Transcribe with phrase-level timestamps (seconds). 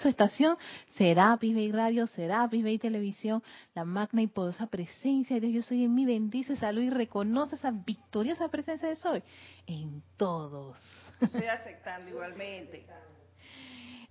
[0.00, 0.56] su estación,
[0.94, 3.42] Serapis Bay Radio, Serapis Bay Televisión,
[3.74, 7.56] la magna y poderosa presencia de Dios, yo soy en mí, bendice, salud y reconoce
[7.56, 9.22] esa victoriosa presencia de Soy
[9.66, 10.78] en todos.
[11.20, 12.86] Estoy aceptando igualmente.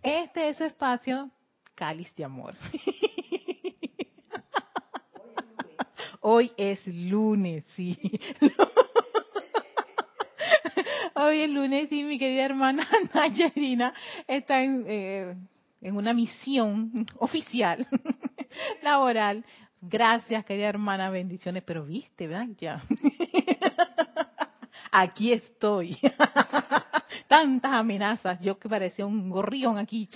[0.01, 1.29] Este es su espacio,
[1.75, 2.55] cáliz de amor.
[6.21, 7.97] Hoy es lunes, sí.
[11.15, 13.93] Hoy es lunes y mi querida hermana Nayarina
[14.27, 15.35] está en, eh,
[15.81, 17.87] en una misión oficial,
[18.83, 19.45] laboral.
[19.81, 22.47] Gracias, querida hermana, bendiciones, pero viste, ¿verdad?
[22.57, 22.81] Ya.
[24.91, 25.97] Aquí estoy.
[27.27, 30.09] Tantas amenazas, yo que parecía un gorrión aquí.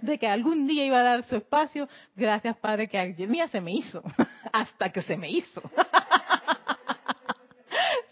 [0.00, 1.88] De que algún día iba a dar su espacio.
[2.16, 4.02] Gracias, Padre, que mía se me hizo.
[4.50, 5.60] Hasta que se me hizo.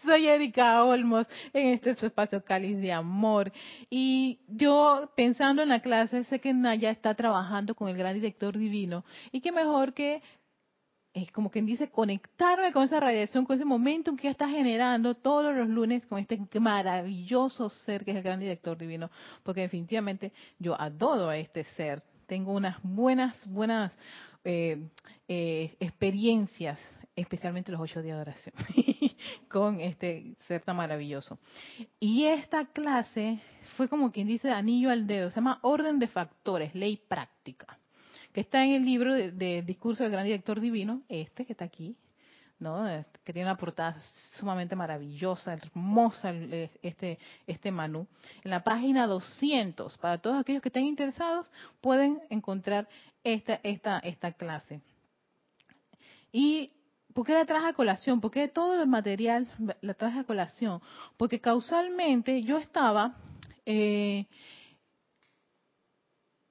[0.08, 3.52] Soy Erika Olmos en este espacio Cáliz de Amor.
[3.90, 8.56] Y yo pensando en la clase, sé que Naya está trabajando con el gran director
[8.56, 9.04] divino.
[9.32, 10.22] Y qué mejor que
[11.12, 15.54] es como quien dice, conectarme con esa radiación, con ese momento que está generando todos
[15.54, 19.10] los lunes con este maravilloso ser que es el gran director divino,
[19.42, 22.02] porque definitivamente yo adoro a este ser.
[22.26, 23.92] Tengo unas buenas, buenas
[24.42, 24.88] eh,
[25.28, 26.78] eh, experiencias
[27.20, 28.54] especialmente los ocho días de oración,
[29.48, 31.38] con este ser tan maravilloso.
[32.00, 33.40] Y esta clase
[33.76, 37.78] fue como quien dice anillo al dedo, se llama Orden de Factores, Ley Práctica,
[38.32, 41.96] que está en el libro de Discurso del Gran Director Divino, este que está aquí,
[42.58, 42.84] ¿no?
[43.24, 44.00] que tiene una portada
[44.32, 46.32] sumamente maravillosa, hermosa
[46.82, 48.06] este, este Manú.
[48.42, 52.88] En la página 200, para todos aquellos que estén interesados, pueden encontrar
[53.22, 54.80] esta, esta, esta clase.
[56.32, 56.72] Y
[57.18, 58.20] ¿Por qué la traje a colación?
[58.20, 59.48] ¿Por qué todo el material
[59.80, 60.80] la traje a colación?
[61.16, 63.16] Porque causalmente yo estaba
[63.66, 64.26] eh,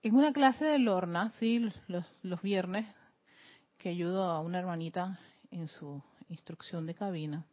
[0.02, 1.72] en una clase de Lorna, ¿sí?
[1.88, 2.86] Los, viernes,
[3.77, 5.17] que ayudo a una hermanita
[5.52, 7.45] en su instrucción de cabina.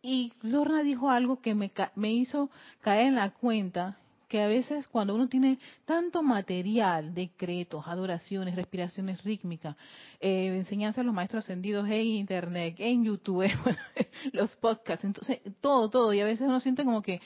[0.00, 2.48] Y Lorna dijo algo que me, me hizo
[2.80, 3.98] caer en la cuenta
[4.32, 9.76] que a veces cuando uno tiene tanto material, decretos, adoraciones, respiraciones rítmicas,
[10.20, 13.44] eh, enseñanzas de los maestros ascendidos en internet, en YouTube,
[14.32, 17.20] los podcasts, entonces todo, todo, y a veces uno siente como que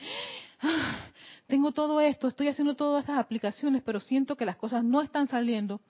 [0.63, 0.99] ah,
[1.47, 5.29] tengo todo esto, estoy haciendo todas esas aplicaciones, pero siento que las cosas no están
[5.29, 5.81] saliendo.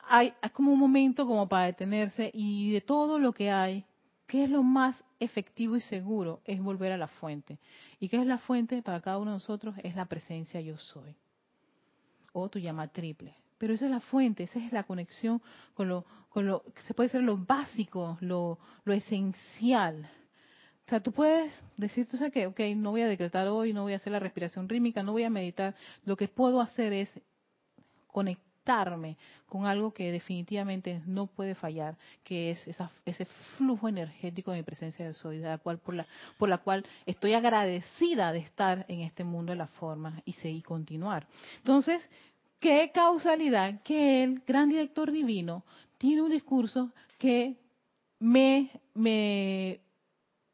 [0.00, 3.84] Hay, hay como un momento como para detenerse y de todo lo que hay,
[4.26, 6.40] ¿qué es lo más efectivo y seguro?
[6.44, 7.60] Es volver a la fuente.
[8.02, 9.76] ¿Y qué es la fuente para cada uno de nosotros?
[9.84, 11.14] Es la presencia yo soy.
[12.32, 13.36] O tu llama triple.
[13.58, 15.40] Pero esa es la fuente, esa es la conexión
[15.74, 20.10] con lo, con lo que se puede ser lo básico, lo, lo esencial.
[20.84, 23.84] O sea, tú puedes decir, tú sabes que, ok, no voy a decretar hoy, no
[23.84, 25.76] voy a hacer la respiración rítmica, no voy a meditar.
[26.04, 27.08] Lo que puedo hacer es
[28.08, 28.51] conectar
[29.46, 32.60] con algo que definitivamente no puede fallar, que es
[33.04, 33.24] ese
[33.56, 36.06] flujo energético de mi presencia de soy, la cual, por, la,
[36.38, 40.62] por la cual estoy agradecida de estar en este mundo de la forma y seguir
[40.62, 41.26] continuar.
[41.58, 42.00] Entonces,
[42.60, 45.64] qué causalidad que el gran director divino
[45.98, 47.56] tiene un discurso que
[48.20, 49.80] me, me,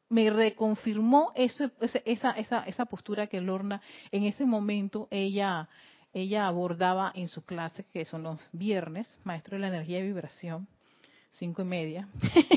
[0.09, 1.71] me reconfirmó esa,
[2.05, 2.31] esa,
[2.63, 3.81] esa postura que Lorna
[4.11, 5.69] en ese momento ella
[6.13, 10.67] ella abordaba en su clase, que son los viernes, maestro de la energía y vibración,
[11.31, 12.07] cinco y media.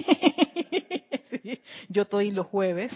[1.88, 2.92] yo estoy los jueves.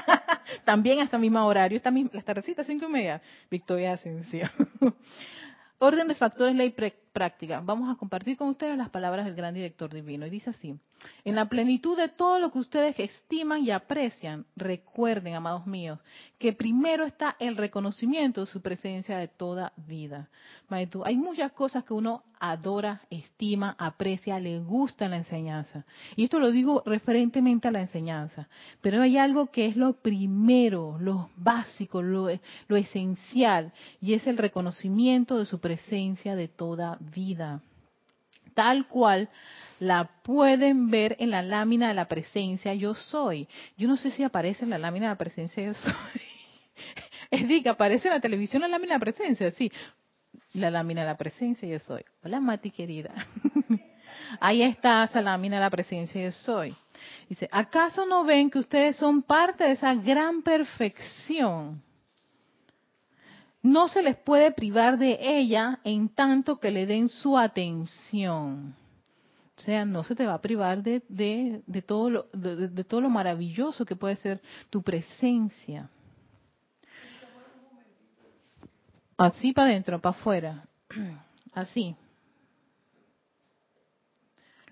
[0.64, 4.50] También a esa misma horario, esta misma, las tardecitas cinco y media, Victoria Ascensión.
[5.78, 6.70] Orden de factores, ley
[7.14, 7.62] práctica.
[7.64, 10.26] Vamos a compartir con ustedes las palabras del gran director divino.
[10.26, 10.74] Y dice así,
[11.24, 16.00] en la plenitud de todo lo que ustedes estiman y aprecian, recuerden, amados míos,
[16.38, 20.28] que primero está el reconocimiento de su presencia de toda vida.
[20.68, 25.86] Hay muchas cosas que uno adora, estima, aprecia, le gusta la enseñanza.
[26.16, 28.48] Y esto lo digo referentemente a la enseñanza.
[28.80, 32.28] Pero hay algo que es lo primero, lo básico, lo,
[32.68, 37.60] lo esencial, y es el reconocimiento de su presencia de toda vida.
[38.54, 39.28] Tal cual
[39.80, 43.48] la pueden ver en la lámina de la presencia yo soy.
[43.76, 45.92] Yo no sé si aparece en la lámina de la presencia yo soy.
[47.30, 49.72] Es decir, que aparece en la televisión la lámina de la presencia, sí.
[50.52, 52.04] La lámina de la presencia yo soy.
[52.22, 53.12] Hola Mati querida.
[54.40, 56.74] Ahí está esa lámina de la presencia yo soy.
[57.28, 61.82] Dice, ¿acaso no ven que ustedes son parte de esa gran perfección?
[63.64, 68.76] No se les puede privar de ella en tanto que le den su atención.
[69.56, 73.08] O sea, no se te va a privar de, de, todo, lo, de, todo lo
[73.08, 75.88] maravilloso que puede ser tu presencia.
[79.16, 80.68] Así para adentro, para afuera.
[81.54, 81.96] Así.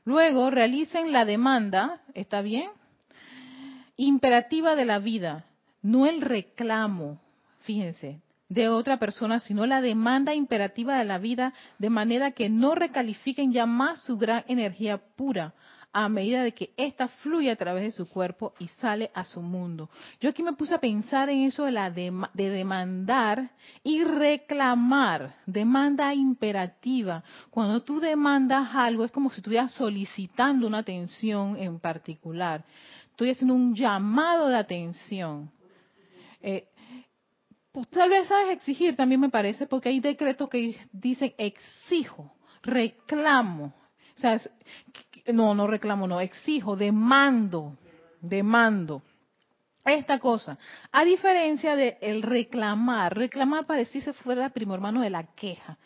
[0.04, 2.68] Luego realicen la demanda, ¿está bien?
[3.96, 5.46] Imperativa de la vida,
[5.80, 7.18] no el reclamo,
[7.62, 8.20] fíjense,
[8.52, 13.50] de otra persona, sino la demanda imperativa de la vida, de manera que no recalifiquen
[13.50, 15.54] ya más su gran energía pura,
[15.90, 19.40] a medida de que ésta fluye a través de su cuerpo y sale a su
[19.40, 19.88] mundo.
[20.20, 23.50] Yo aquí me puse a pensar en eso de, la de, demandar
[23.82, 27.24] y reclamar, demanda imperativa.
[27.50, 32.64] Cuando tú demandas algo es como si estuvieras solicitando una atención en particular.
[33.10, 35.50] Estoy haciendo un llamado de atención.
[36.42, 36.66] Eh,
[37.72, 43.74] pues tal vez sabes exigir, también me parece, porque hay decretos que dicen exijo, reclamo.
[44.16, 44.40] O sea,
[45.32, 47.78] no, no reclamo, no, exijo, demando,
[48.20, 49.02] demando.
[49.84, 50.58] Esta cosa,
[50.92, 55.76] a diferencia de el reclamar, reclamar parecía fuera primo hermano de la queja.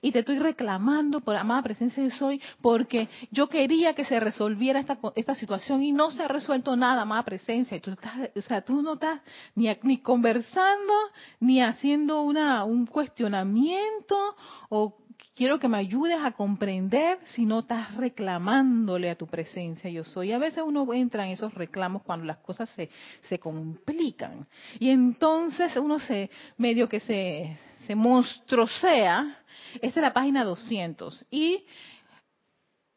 [0.00, 4.80] Y te estoy reclamando por amada presencia de soy porque yo quería que se resolviera
[4.80, 7.76] esta, esta situación y no se ha resuelto nada, amada presencia.
[7.76, 9.20] Y tú estás, o sea, tú no estás
[9.54, 10.92] ni, ni conversando
[11.40, 14.36] ni haciendo una, un cuestionamiento
[14.68, 14.96] o
[15.34, 20.32] quiero que me ayudes a comprender si no estás reclamándole a tu presencia yo soy.
[20.32, 22.90] A veces uno entra en esos reclamos cuando las cosas se,
[23.22, 24.46] se complican.
[24.78, 29.38] Y entonces uno se, medio que se, se monstruosea.
[29.80, 31.26] Esa es la página 200.
[31.30, 31.64] Y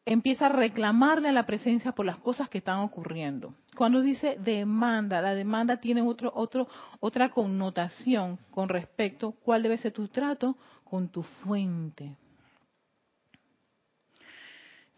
[0.04, 3.54] empieza a reclamarle a la presencia por las cosas que están ocurriendo.
[3.76, 6.68] Cuando dice demanda, la demanda tiene otro, otro,
[6.98, 10.56] otra connotación con respecto a cuál debe ser tu trato
[10.90, 12.16] con tu fuente.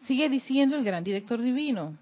[0.07, 1.97] Sigue diciendo el gran director divino.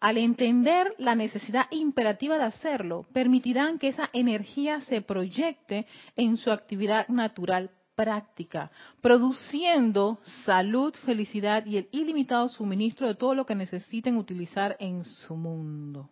[0.00, 5.86] Al entender la necesidad imperativa de hacerlo, permitirán que esa energía se proyecte
[6.16, 13.46] en su actividad natural práctica, produciendo salud, felicidad y el ilimitado suministro de todo lo
[13.46, 16.10] que necesiten utilizar en su mundo.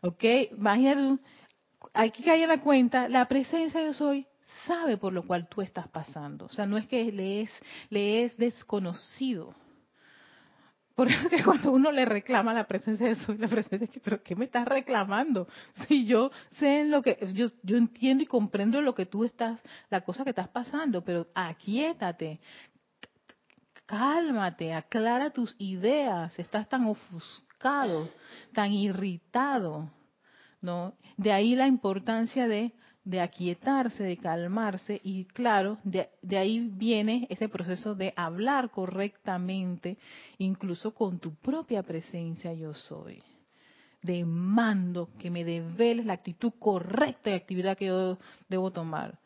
[0.00, 0.24] ¿Ok?
[0.52, 1.22] Imagínate,
[1.92, 4.26] caer en la cuenta, la presencia de soy
[4.66, 6.46] sabe por lo cual tú estás pasando.
[6.46, 7.50] O sea, no es que le es,
[7.90, 9.54] le es desconocido.
[10.94, 14.00] Por eso que cuando uno le reclama la presencia de soy, la presencia de que,
[14.00, 15.48] pero ¿qué me estás reclamando?
[15.88, 19.60] Si yo sé en lo que, yo, yo entiendo y comprendo lo que tú estás,
[19.90, 22.40] la cosa que estás pasando, pero aquíétate,
[23.86, 28.08] cálmate, aclara tus ideas, estás tan ofuscado,
[28.52, 29.90] tan irritado,
[30.60, 30.94] ¿no?
[31.16, 32.72] De ahí la importancia de
[33.04, 39.98] de aquietarse, de calmarse y claro, de, ahí viene ese proceso de hablar correctamente,
[40.38, 43.22] incluso con tu propia presencia yo soy.
[44.02, 48.18] Demando que me develes la actitud correcta de actividad que yo
[48.48, 49.18] debo tomar.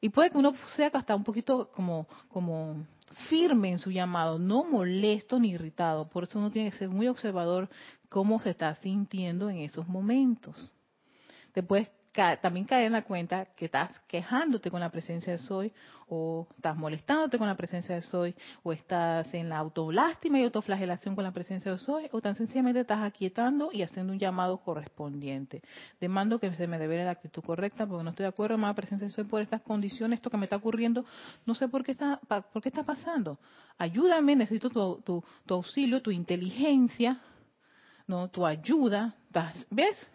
[0.00, 2.86] Y puede que uno sea hasta un poquito como, como
[3.28, 6.08] firme en su llamado, no molesto ni irritado.
[6.08, 7.68] Por eso uno tiene que ser muy observador
[8.08, 10.74] cómo se está sintiendo en esos momentos.
[11.52, 15.72] Te puedes también cae en la cuenta que estás quejándote con la presencia de Soy,
[16.08, 18.34] o estás molestándote con la presencia de Soy,
[18.64, 22.80] o estás en la autolástima y autoflagelación con la presencia de Soy, o tan sencillamente
[22.80, 25.62] estás aquietando y haciendo un llamado correspondiente.
[26.00, 28.74] Demando que se me debe la actitud correcta, porque no estoy de acuerdo con la
[28.74, 31.04] presencia de Soy por estas condiciones, esto que me está ocurriendo,
[31.46, 33.38] no sé por qué está, por qué está pasando.
[33.78, 37.20] Ayúdame, necesito tu, tu, tu auxilio, tu inteligencia,
[38.08, 39.14] no, tu ayuda.
[39.70, 40.10] ¿Ves?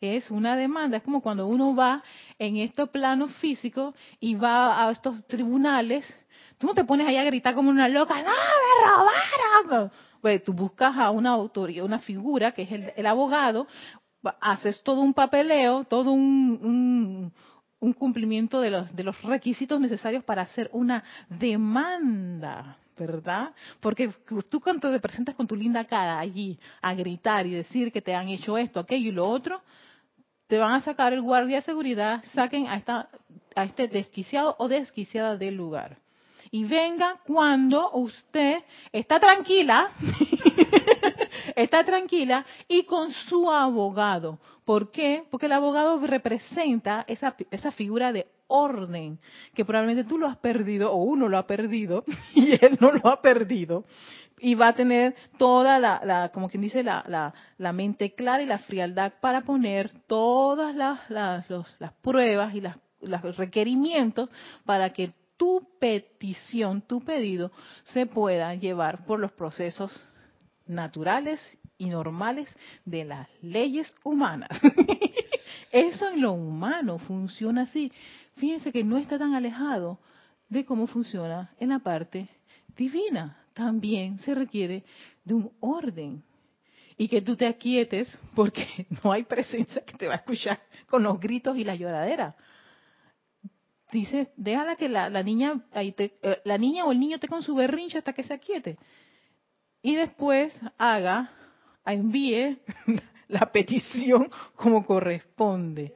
[0.00, 0.98] Es una demanda.
[0.98, 2.02] Es como cuando uno va
[2.38, 6.06] en este plano físico y va a estos tribunales,
[6.58, 9.92] tú no te pones ahí a gritar como una loca, ¡no, me robaron!
[10.20, 13.66] Pues tú buscas a una autoría, una figura que es el, abogado,
[14.40, 17.32] haces todo un papeleo, todo un,
[17.80, 22.78] un, cumplimiento de los, de los requisitos necesarios para hacer una demanda.
[22.98, 23.50] ¿verdad?
[23.80, 24.10] Porque
[24.48, 28.14] tú cuando te presentas con tu linda cara allí a gritar y decir que te
[28.14, 29.60] han hecho esto, aquello y lo otro,
[30.46, 33.08] te van a sacar el guardia de seguridad, saquen a, esta,
[33.54, 35.98] a este desquiciado o desquiciada del lugar.
[36.50, 38.62] Y venga cuando usted
[38.92, 39.90] está tranquila,
[41.56, 44.38] está tranquila y con su abogado.
[44.64, 45.24] ¿Por qué?
[45.30, 49.18] Porque el abogado representa esa, esa figura de orden
[49.54, 53.08] que probablemente tú lo has perdido o uno lo ha perdido y él no lo
[53.08, 53.84] ha perdido
[54.38, 58.58] y va a tener toda la, como quien dice, la, la, mente clara y la
[58.58, 61.46] frialdad para poner todas las, las,
[61.78, 64.28] las pruebas y las, los requerimientos
[64.64, 67.50] para que tu petición, tu pedido,
[67.84, 69.92] se pueda llevar por los procesos
[70.66, 71.40] naturales
[71.78, 72.48] y normales
[72.84, 74.50] de las leyes humanas.
[75.70, 77.92] Eso en lo humano funciona así.
[78.36, 79.98] fíjense que no está tan alejado
[80.48, 82.28] de cómo funciona en la parte
[82.76, 83.45] divina.
[83.56, 84.84] También se requiere
[85.24, 86.22] de un orden
[86.98, 91.02] y que tú te aquietes porque no hay presencia que te va a escuchar con
[91.02, 92.36] los gritos y la lloradera.
[93.90, 96.12] Dice, déjala que la, niña, eh,
[96.44, 98.76] la niña o el niño te con su berrinche hasta que se aquiete.
[99.80, 101.32] Y después haga,
[101.86, 102.58] envíe
[103.28, 105.94] la petición como corresponde.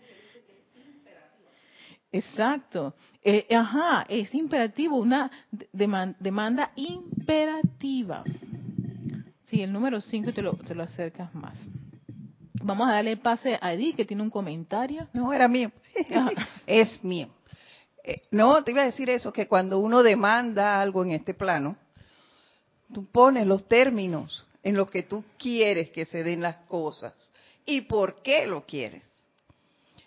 [2.12, 2.94] Exacto.
[3.22, 5.30] Eh, ajá, es imperativo, una
[5.72, 8.24] demanda imperativa.
[9.46, 11.58] Sí, el número 5 te lo, te lo acercas más.
[12.62, 15.08] Vamos a darle el pase a Edith, que tiene un comentario.
[15.12, 15.70] No, era mío.
[16.66, 17.28] es mío.
[18.04, 21.76] Eh, no, te iba a decir eso, que cuando uno demanda algo en este plano,
[22.92, 27.14] tú pones los términos en los que tú quieres que se den las cosas
[27.64, 29.02] y por qué lo quieres.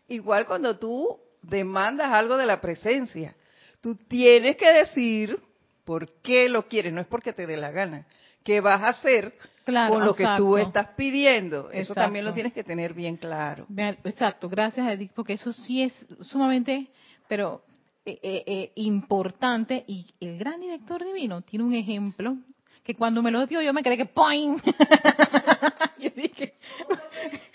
[0.08, 3.36] Igual cuando tú demandas algo de la presencia,
[3.82, 5.40] tú tienes que decir
[5.84, 8.08] por qué lo quieres, no es porque te dé la gana,
[8.44, 9.34] qué vas a hacer
[9.66, 11.70] con lo que tú estás pidiendo.
[11.72, 13.66] Eso también lo tienes que tener bien claro.
[14.04, 16.88] Exacto, gracias Edith, porque eso sí es sumamente,
[17.28, 17.64] pero
[18.06, 22.38] eh, eh, eh, importante y el gran director divino tiene un ejemplo
[22.84, 24.58] que cuando me lo dio yo me quedé que ¡poing!
[26.00, 26.56] yo dije,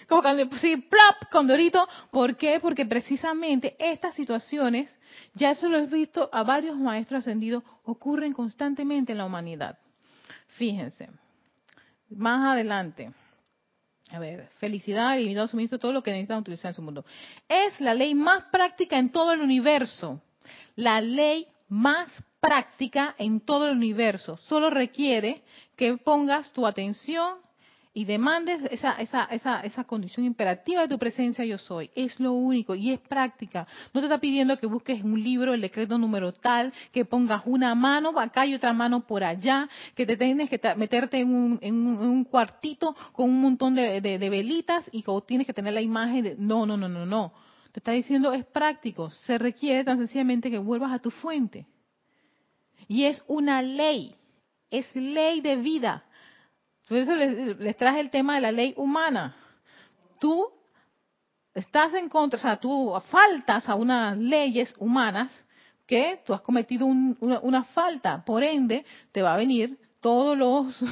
[0.08, 1.86] como cuando, sí, plop, condorito.
[2.10, 2.58] ¿Por qué?
[2.60, 4.90] Porque precisamente estas situaciones,
[5.34, 9.78] ya eso lo he visto a varios maestros ascendidos, ocurren constantemente en la humanidad.
[10.56, 11.10] Fíjense,
[12.08, 13.12] más adelante.
[14.10, 17.04] A ver, felicidad, eliminado suministro, todo lo que necesitan utilizar en su mundo.
[17.46, 20.22] Es la ley más práctica en todo el universo.
[20.76, 22.08] La ley más
[22.40, 24.38] práctica en todo el universo.
[24.38, 25.42] Solo requiere
[25.76, 27.36] que pongas tu atención
[27.94, 31.90] y demandes esa, esa, esa, esa condición imperativa de tu presencia yo soy.
[31.94, 33.66] Es lo único y es práctica.
[33.92, 37.74] No te está pidiendo que busques un libro, el decreto número tal, que pongas una
[37.74, 41.74] mano acá y otra mano por allá, que te tienes que meterte en un, en
[41.76, 46.24] un, cuartito con un montón de, de, velitas y que tienes que tener la imagen
[46.24, 46.36] de...
[46.38, 47.32] No, no, no, no, no.
[47.72, 49.10] Te está diciendo es práctico.
[49.10, 51.66] Se requiere tan sencillamente que vuelvas a tu fuente.
[52.86, 54.14] Y es una ley.
[54.70, 56.04] Es ley de vida
[56.88, 59.36] por eso les, traje el tema de la ley humana.
[60.18, 60.48] Tú
[61.54, 65.30] estás en contra, o sea, tú faltas a unas leyes humanas
[65.86, 68.24] que tú has cometido una, falta.
[68.24, 70.82] Por ende, te va a venir todos los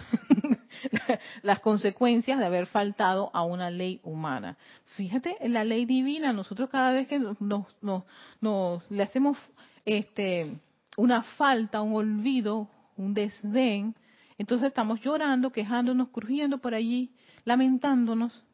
[1.42, 4.56] las consecuencias de haber faltado a una ley humana.
[4.96, 7.66] Fíjate, en la ley divina, nosotros cada vez que nos,
[8.40, 9.38] nos le hacemos
[9.84, 10.58] este
[10.96, 13.94] una falta, un olvido, un desdén,
[14.38, 17.14] entonces estamos llorando, quejándonos, crujiendo por allí,
[17.44, 18.44] lamentándonos.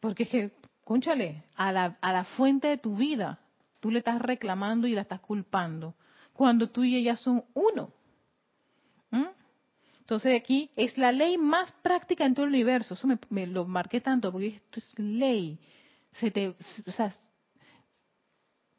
[0.00, 0.52] Porque es que,
[0.84, 3.40] conchale, a la, a la fuente de tu vida,
[3.80, 5.94] tú le estás reclamando y la estás culpando,
[6.32, 7.92] cuando tú y ella son uno.
[9.10, 9.26] ¿Mm?
[10.00, 12.94] Entonces aquí es la ley más práctica en todo el universo.
[12.94, 15.58] Eso me, lo marqué tanto, porque esto es ley.
[16.12, 17.14] Se te, o sea,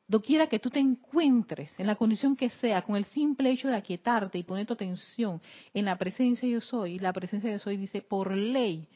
[0.07, 3.75] doquiera que tú te encuentres, en la condición que sea, con el simple hecho de
[3.75, 5.41] aquietarte y poner tu atención
[5.73, 8.87] en la presencia yo soy, la presencia yo soy dice por ley,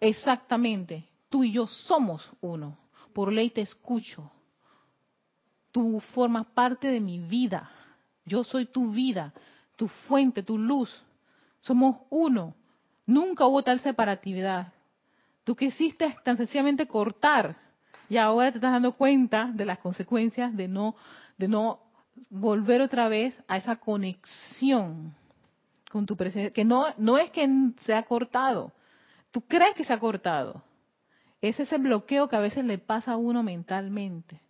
[0.00, 2.76] exactamente, tú y yo somos uno,
[3.12, 4.30] por ley te escucho,
[5.70, 7.70] tú formas parte de mi vida,
[8.24, 9.32] yo soy tu vida,
[9.76, 10.90] tu fuente, tu luz,
[11.60, 12.54] somos uno,
[13.06, 14.72] nunca hubo tal separatividad,
[15.44, 17.63] tú quisiste tan sencillamente cortar
[18.14, 20.94] y ahora te estás dando cuenta de las consecuencias de no,
[21.36, 21.80] de no
[22.30, 25.12] volver otra vez a esa conexión
[25.90, 27.48] con tu presencia, que no, no es que
[27.84, 28.72] se ha cortado,
[29.32, 30.62] tú crees que se ha cortado.
[31.40, 34.40] Es ese bloqueo que a veces le pasa a uno mentalmente,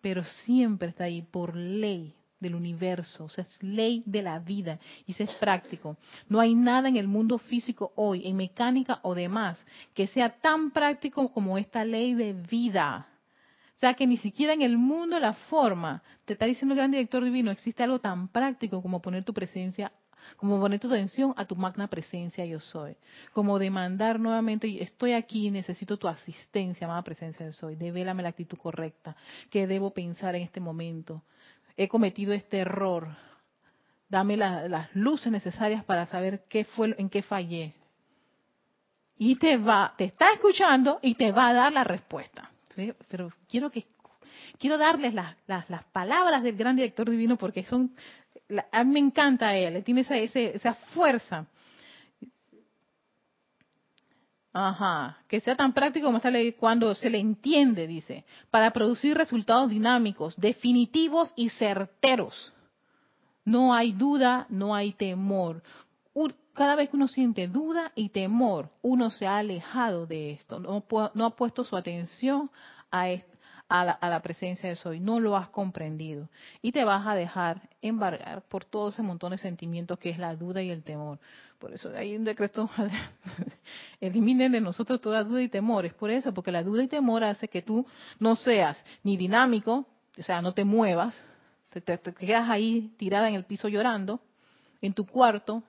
[0.00, 4.78] pero siempre está ahí por ley del universo, o sea, es ley de la vida
[5.06, 5.96] y eso es práctico.
[6.28, 10.70] No hay nada en el mundo físico hoy, en mecánica o demás, que sea tan
[10.70, 13.06] práctico como esta ley de vida.
[13.76, 16.90] O sea, que ni siquiera en el mundo la forma, te está diciendo el gran
[16.90, 19.92] director divino, existe algo tan práctico como poner tu presencia,
[20.36, 22.96] como poner tu atención a tu magna presencia yo soy,
[23.32, 28.58] como demandar nuevamente, estoy aquí, necesito tu asistencia, amada presencia yo soy, devélame la actitud
[28.58, 29.16] correcta,
[29.50, 31.22] que debo pensar en este momento,
[31.76, 33.08] he cometido este error.
[34.08, 37.74] Dame las luces necesarias para saber qué fue, en qué fallé.
[39.16, 42.50] Y te va, te está escuchando y te va a dar la respuesta.
[43.08, 43.86] Pero quiero que
[44.58, 47.94] quiero darles las, las, palabras del gran director divino porque son,
[48.70, 51.46] a me encanta él, tiene esa, esa fuerza.
[54.52, 59.70] Ajá, que sea tan práctico como está cuando se le entiende, dice, para producir resultados
[59.70, 62.52] dinámicos, definitivos y certeros.
[63.44, 65.62] No hay duda, no hay temor.
[66.52, 70.84] Cada vez que uno siente duda y temor, uno se ha alejado de esto, no,
[71.14, 72.50] no ha puesto su atención
[72.90, 73.29] a, esto
[73.70, 76.28] a la, presencia de soy, no lo has comprendido
[76.60, 80.34] y te vas a dejar embargar por todo ese montón de sentimientos que es la
[80.34, 81.20] duda y el temor.
[81.60, 82.68] Por eso hay un decreto,
[84.00, 87.46] eliminen de nosotros toda duda y temores, por eso, porque la duda y temor hace
[87.46, 87.86] que tú
[88.18, 89.86] no seas ni dinámico,
[90.18, 91.16] o sea, no te muevas,
[91.70, 94.20] te, te quedas ahí tirada en el piso llorando,
[94.82, 95.62] en tu cuarto,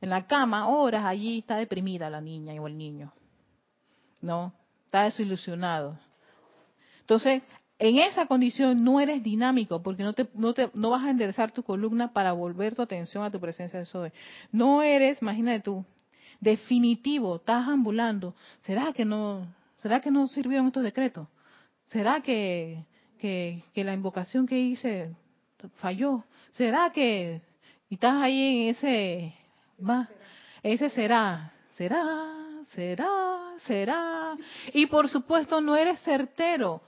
[0.00, 3.12] en la cama, horas allí está deprimida la niña o el niño.
[4.20, 4.52] No,
[4.86, 5.98] está desilusionado
[7.02, 7.42] entonces,
[7.78, 11.50] en esa condición no eres dinámico porque no te, no te no vas a enderezar
[11.50, 14.12] tu columna para volver tu atención a tu presencia de Soy.
[14.52, 15.84] No eres, imagínate tú,
[16.40, 18.36] definitivo, estás ambulando.
[18.60, 19.48] ¿Será que no
[19.82, 21.26] será que no sirvieron estos decretos?
[21.86, 22.84] ¿Será que
[23.18, 25.10] que, que la invocación que hice
[25.78, 26.24] falló?
[26.52, 27.40] ¿Será que
[27.90, 29.34] y estás ahí en ese
[29.84, 30.08] va,
[30.62, 32.32] ese será, será,
[32.74, 34.36] será, será
[34.72, 36.80] y por supuesto no eres certero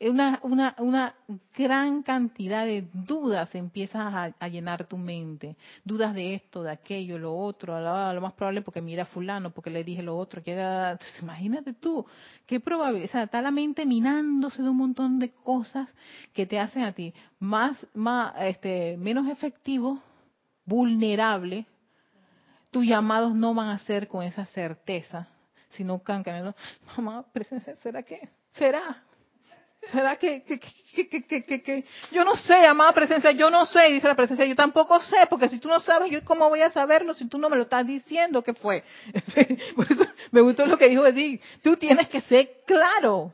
[0.00, 1.14] una, una, una
[1.56, 5.56] gran cantidad de dudas empiezas a, llenar tu mente.
[5.84, 7.78] Dudas de esto, de aquello, lo otro.
[7.80, 10.42] Lo, más probable porque mira fulano, porque le dije lo otro.
[10.42, 12.04] Que era, imagínate tú,
[12.46, 13.08] qué probabilidad.
[13.08, 15.88] O sea, está la mente minándose de un montón de cosas
[16.32, 20.02] que te hacen a ti más, más, este, menos efectivo,
[20.64, 21.64] vulnerable.
[22.72, 25.28] Tus llamados no van a ser con esa certeza,
[25.70, 26.52] sino que,
[26.96, 28.28] mamá, presencia, ¿será que?
[28.50, 29.04] ¿Será?
[29.92, 34.14] ¿Será que, que, que, que, yo no sé, amada presencia, yo no sé, dice la
[34.14, 37.28] presencia, yo tampoco sé, porque si tú no sabes, yo cómo voy a saberlo si
[37.28, 38.82] tú no me lo estás diciendo que fue.
[39.76, 43.32] Por eso me gustó lo que dijo Edith, tú tienes que ser claro,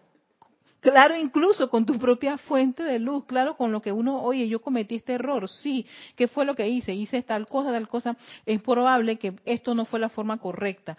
[0.80, 4.60] claro incluso con tu propia fuente de luz, claro con lo que uno, oye, yo
[4.60, 6.92] cometí este error, sí, ¿qué fue lo que hice?
[6.92, 10.98] Hice tal cosa, tal cosa, es probable que esto no fue la forma correcta.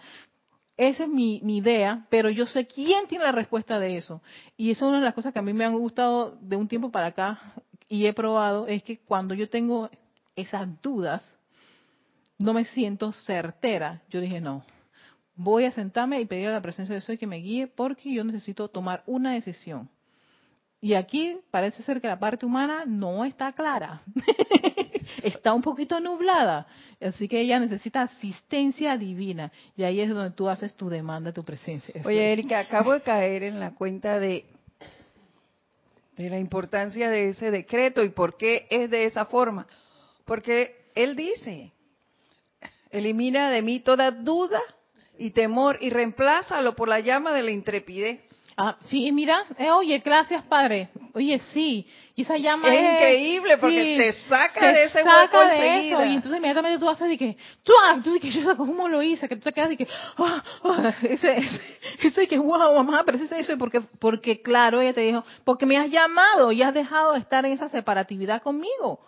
[0.76, 4.22] Esa es mi, idea, pero yo sé quién tiene la respuesta de eso.
[4.56, 6.66] Y eso es una de las cosas que a mí me han gustado de un
[6.66, 7.54] tiempo para acá
[7.88, 9.88] y he probado, es que cuando yo tengo
[10.34, 11.38] esas dudas,
[12.38, 14.02] no me siento certera.
[14.10, 14.64] Yo dije, no,
[15.36, 18.24] voy a sentarme y pedir a la presencia de Soy que me guíe porque yo
[18.24, 19.88] necesito tomar una decisión.
[20.80, 24.02] Y aquí parece ser que la parte humana no está clara.
[25.22, 26.66] está un poquito nublada.
[27.00, 29.52] Así que ella necesita asistencia divina.
[29.76, 31.94] Y ahí es donde tú haces tu demanda, tu presencia.
[32.04, 34.44] Oye, Erika, acabo de caer en la cuenta de,
[36.16, 39.66] de la importancia de ese decreto y por qué es de esa forma.
[40.24, 41.72] Porque él dice,
[42.90, 44.60] elimina de mí toda duda
[45.18, 48.20] y temor y reemplázalo por la llama de la intrepidez.
[48.56, 50.88] Ah, sí, mira, eh, oye, gracias Padre.
[51.12, 56.06] Oye, sí, y esa llama es, increíble porque te saca de ese hueco enseguida.
[56.06, 57.72] y entonces inmediatamente tú haces de que, tú,
[58.04, 59.88] tú dices, yo cómo lo hice, que tú te quedas de que,
[60.18, 61.60] ah, ah, ese, ese,
[62.00, 65.76] ese que, wow, mamá, pero ese eso, porque, porque claro, ella te dijo, porque me
[65.76, 69.04] has llamado y has dejado de estar en esa separatividad conmigo.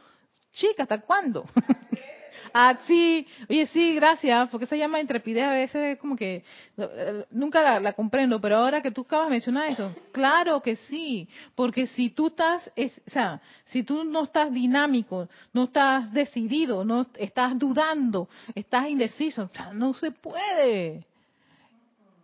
[0.54, 1.44] Chica, ¿hasta cuándo?
[2.58, 6.42] Ah, sí, oye, sí, gracias, porque se llama intrepidez a veces como que
[6.78, 11.28] eh, nunca la, comprendo, pero ahora que tú acabas de mencionar eso, claro que sí,
[11.54, 17.06] porque si tú estás, o sea, si tú no estás dinámico, no estás decidido, no
[17.18, 21.04] estás dudando, estás indeciso, no se puede.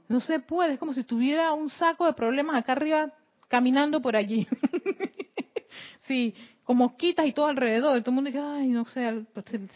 [0.09, 3.13] No se puede, es como si tuviera un saco de problemas acá arriba
[3.49, 4.49] caminando por allí.
[6.01, 6.35] sí,
[6.73, 8.01] con mosquitas y todo alrededor.
[8.01, 9.27] Todo el mundo dice, ay, no sé,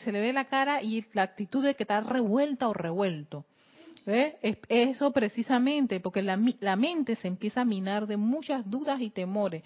[0.02, 3.44] se, le ve la cara y la actitud de que está revuelta o revuelto.
[4.06, 4.38] ¿Ve?
[4.40, 9.10] Es eso precisamente, porque la, la mente se empieza a minar de muchas dudas y
[9.10, 9.62] temores.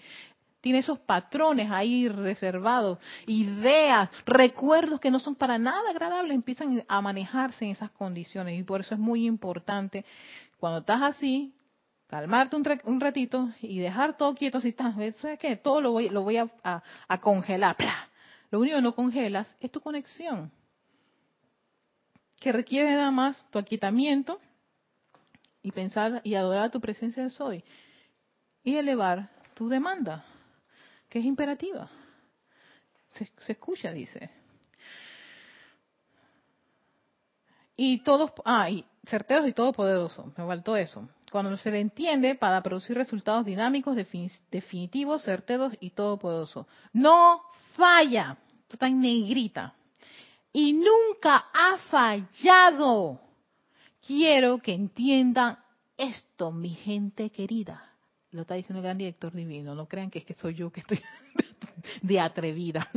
[0.59, 7.01] Tiene esos patrones ahí reservados, ideas, recuerdos que no son para nada agradables, empiezan a
[7.01, 8.59] manejarse en esas condiciones.
[8.59, 10.03] Y por eso es muy importante,
[10.59, 11.53] cuando estás así,
[12.11, 15.55] calmarte un, ratito y dejar todo quieto si estás, ¿sabes qué?
[15.55, 16.49] Todo lo voy, lo voy a,
[17.21, 17.77] congelar.
[18.51, 20.51] Lo único que no congelas es tu conexión,
[22.37, 24.41] que requiere nada más tu aquietamiento
[25.63, 27.63] y pensar y adorar a tu presencia de soy
[28.61, 30.25] y elevar tu demanda,
[31.07, 31.89] que es imperativa.
[33.11, 34.29] Se, se escucha, dice.
[37.77, 42.61] Y todos, ah, y certeros y todopoderosos, me faltó eso cuando se le entiende para
[42.61, 46.67] producir resultados dinámicos, definitivos, certeros y todopoderosos.
[46.91, 47.41] No
[47.77, 48.37] falla.
[48.63, 49.73] Esto está en negrita.
[50.51, 53.21] Y nunca ha fallado.
[54.05, 55.57] quiero que entiendan
[55.95, 57.81] esto, mi gente querida.
[58.31, 59.73] Lo está diciendo el gran director divino.
[59.73, 61.01] No crean que es que soy yo que estoy
[62.01, 62.89] de atrevida.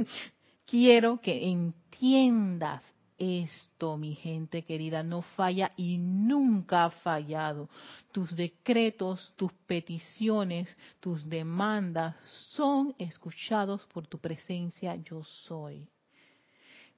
[0.67, 2.83] Quiero que entiendas
[3.19, 7.69] esto, mi gente querida, no falla y nunca ha fallado.
[8.13, 10.69] Tus decretos, tus peticiones,
[11.01, 12.17] tus demandas
[12.51, 15.89] son escuchados por tu presencia yo soy.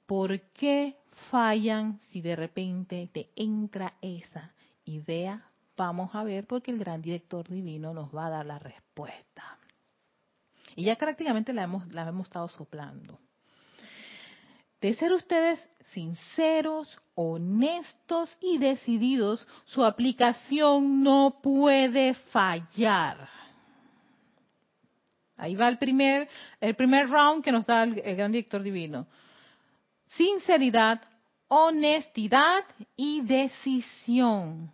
[0.07, 0.97] ¿Por qué
[1.31, 5.51] fallan si de repente te entra esa idea?
[5.77, 9.59] Vamos a ver porque el gran director divino nos va a dar la respuesta.
[10.75, 13.19] Y ya prácticamente la hemos, la hemos estado soplando
[14.81, 23.29] de ser ustedes sinceros, honestos y decididos, su aplicación no puede fallar.
[25.37, 26.29] Ahí va el primer,
[26.61, 29.07] el primer round que nos da el, gran director divino.
[30.17, 31.03] Sinceridad,
[31.49, 32.65] honestidad
[32.97, 34.71] y decisión.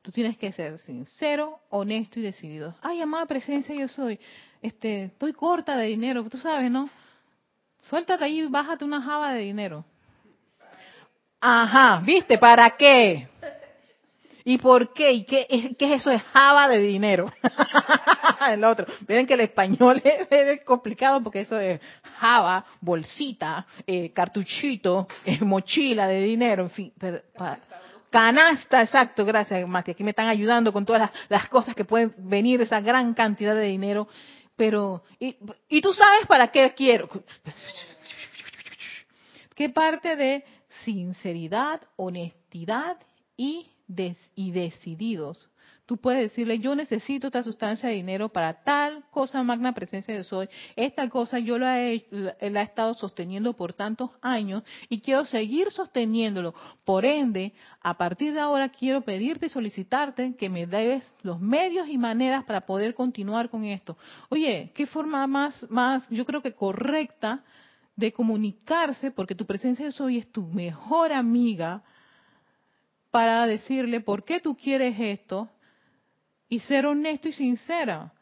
[0.00, 2.74] Tú tienes que ser sincero, honesto y decidido.
[2.80, 4.18] Ay, amada presencia, yo soy.
[4.60, 6.88] Este, estoy corta de dinero, tú sabes, ¿no?
[7.88, 9.84] Suéltate ahí bájate una java de dinero.
[11.40, 12.38] Ajá, ¿viste?
[12.38, 13.28] ¿Para qué?
[14.44, 15.12] ¿Y por qué?
[15.12, 17.32] ¿Y qué, qué es eso de java de dinero?
[18.50, 18.86] el otro.
[19.06, 21.80] Miren que el español es, complicado porque eso de
[22.18, 26.92] java, bolsita, eh, cartuchito, eh, mochila de dinero, en fin.
[28.10, 29.92] canasta, exacto, gracias Mati.
[29.92, 33.54] Aquí me están ayudando con todas las, las, cosas que pueden venir, esa gran cantidad
[33.54, 34.08] de dinero
[34.56, 35.36] pero, y,
[35.68, 37.08] y tú sabes para qué quiero.
[39.54, 40.44] ¿Qué parte de
[40.84, 42.98] sinceridad, honestidad
[43.36, 43.70] y,
[44.34, 45.48] y decididos?
[45.84, 50.22] Tú puedes decirle, yo necesito esta sustancia de dinero para tal cosa, magna presencia de
[50.22, 50.48] soy.
[50.76, 55.72] Esta cosa yo la he, la he estado sosteniendo por tantos años y quiero seguir
[55.72, 56.54] sosteniéndolo.
[56.84, 61.88] Por ende, a partir de ahora quiero pedirte y solicitarte que me debes los medios
[61.88, 63.96] y maneras para poder continuar con esto.
[64.28, 67.42] Oye, ¿qué forma más, más, yo creo que correcta
[67.96, 71.82] de comunicarse, porque tu presencia de soy es tu mejor amiga,
[73.10, 75.50] para decirle por qué tú quieres esto,
[76.52, 78.12] y ser honesto y sincera.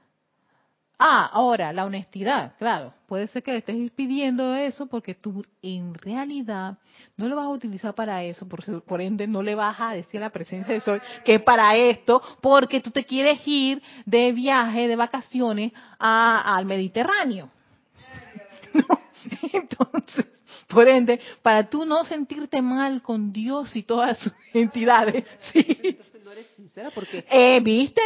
[0.96, 2.94] Ah, ahora, la honestidad, claro.
[3.08, 6.78] Puede ser que le estés pidiendo eso porque tú en realidad
[7.16, 10.20] no lo vas a utilizar para eso, por, por ende no le vas a decir
[10.20, 14.30] a la presencia de Sol que es para esto, porque tú te quieres ir de
[14.30, 17.50] viaje, de vacaciones al Mediterráneo.
[19.52, 20.26] Entonces,
[20.68, 25.98] por ende, para tú no sentirte mal con Dios y todas sus entidades, sí
[26.30, 27.24] no eres sincera porque...
[27.28, 28.00] Eh, ¿Viste?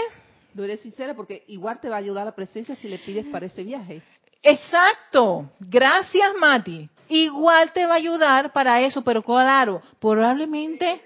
[0.54, 3.44] No eres sincera porque igual te va a ayudar la presencia si le pides para
[3.44, 4.00] ese viaje.
[4.42, 5.50] Exacto.
[5.60, 6.88] Gracias, Mati.
[7.10, 11.02] Igual te va a ayudar para eso, pero claro, probablemente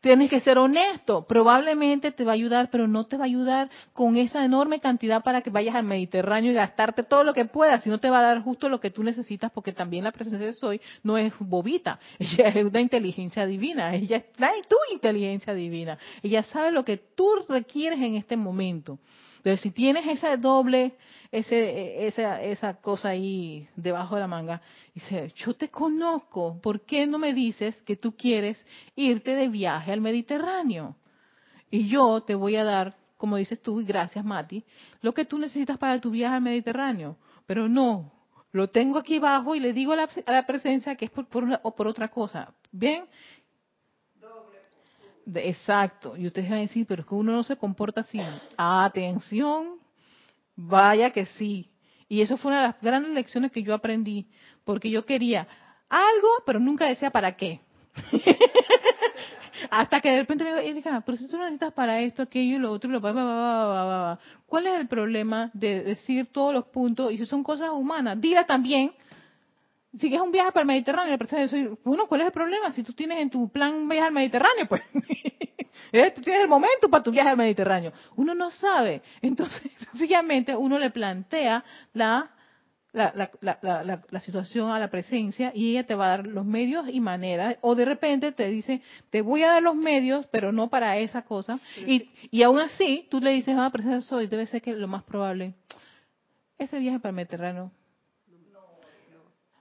[0.00, 1.26] Tienes que ser honesto.
[1.26, 5.24] Probablemente te va a ayudar, pero no te va a ayudar con esa enorme cantidad
[5.24, 8.22] para que vayas al Mediterráneo y gastarte todo lo que puedas, sino te va a
[8.22, 11.98] dar justo lo que tú necesitas, porque también la presencia de Soy no es bobita.
[12.18, 13.94] Ella es una inteligencia divina.
[13.94, 15.98] Ella es tu inteligencia divina.
[16.22, 18.98] Ella sabe lo que tú requieres en este momento.
[19.48, 20.94] Entonces, si tienes esa doble
[21.32, 24.60] ese, esa, esa cosa ahí debajo de la manga.
[24.94, 28.62] Dice, yo te conozco, ¿por qué no me dices que tú quieres
[28.94, 30.96] irte de viaje al Mediterráneo?
[31.70, 34.64] Y yo te voy a dar, como dices tú, y gracias Mati,
[35.00, 37.16] lo que tú necesitas para tu viaje al Mediterráneo.
[37.46, 38.12] Pero no,
[38.52, 41.26] lo tengo aquí abajo y le digo a la, a la presencia que es por,
[41.26, 42.52] por, o por otra cosa.
[42.70, 43.06] ¿Bien?
[45.34, 46.16] Exacto.
[46.16, 48.20] Y ustedes van a decir, pero es que uno no se comporta así.
[48.56, 49.78] Atención,
[50.60, 51.70] Vaya que sí.
[52.08, 54.26] Y eso fue una de las grandes lecciones que yo aprendí,
[54.64, 55.46] porque yo quería
[55.88, 57.60] algo, pero nunca decía para qué.
[59.70, 62.72] Hasta que de repente me digo, pero si tú necesitas para esto, aquello y lo
[62.72, 67.12] otro, lo, ¿cuál es el problema de decir todos los puntos?
[67.12, 68.92] Y si son cosas humanas, diga también,
[69.98, 71.18] si es un viaje para el Mediterráneo,
[71.84, 72.72] bueno, ¿cuál es el problema?
[72.72, 74.82] Si tú tienes en tu plan un viaje al Mediterráneo, pues
[75.92, 76.12] ¿Eh?
[76.14, 77.92] Tú tienes el momento para tu viaje al Mediterráneo.
[78.16, 79.02] Uno no sabe.
[79.22, 82.30] Entonces, sencillamente, uno le plantea la,
[82.92, 86.86] la, la, la, situación a la presencia y ella te va a dar los medios
[86.88, 87.56] y maneras.
[87.60, 91.22] O de repente te dice, te voy a dar los medios, pero no para esa
[91.22, 91.58] cosa.
[91.86, 95.04] Y, y aún así, tú le dices, ah, presencia soy, debe ser que lo más
[95.04, 95.54] probable,
[96.58, 97.72] ese viaje para el Mediterráneo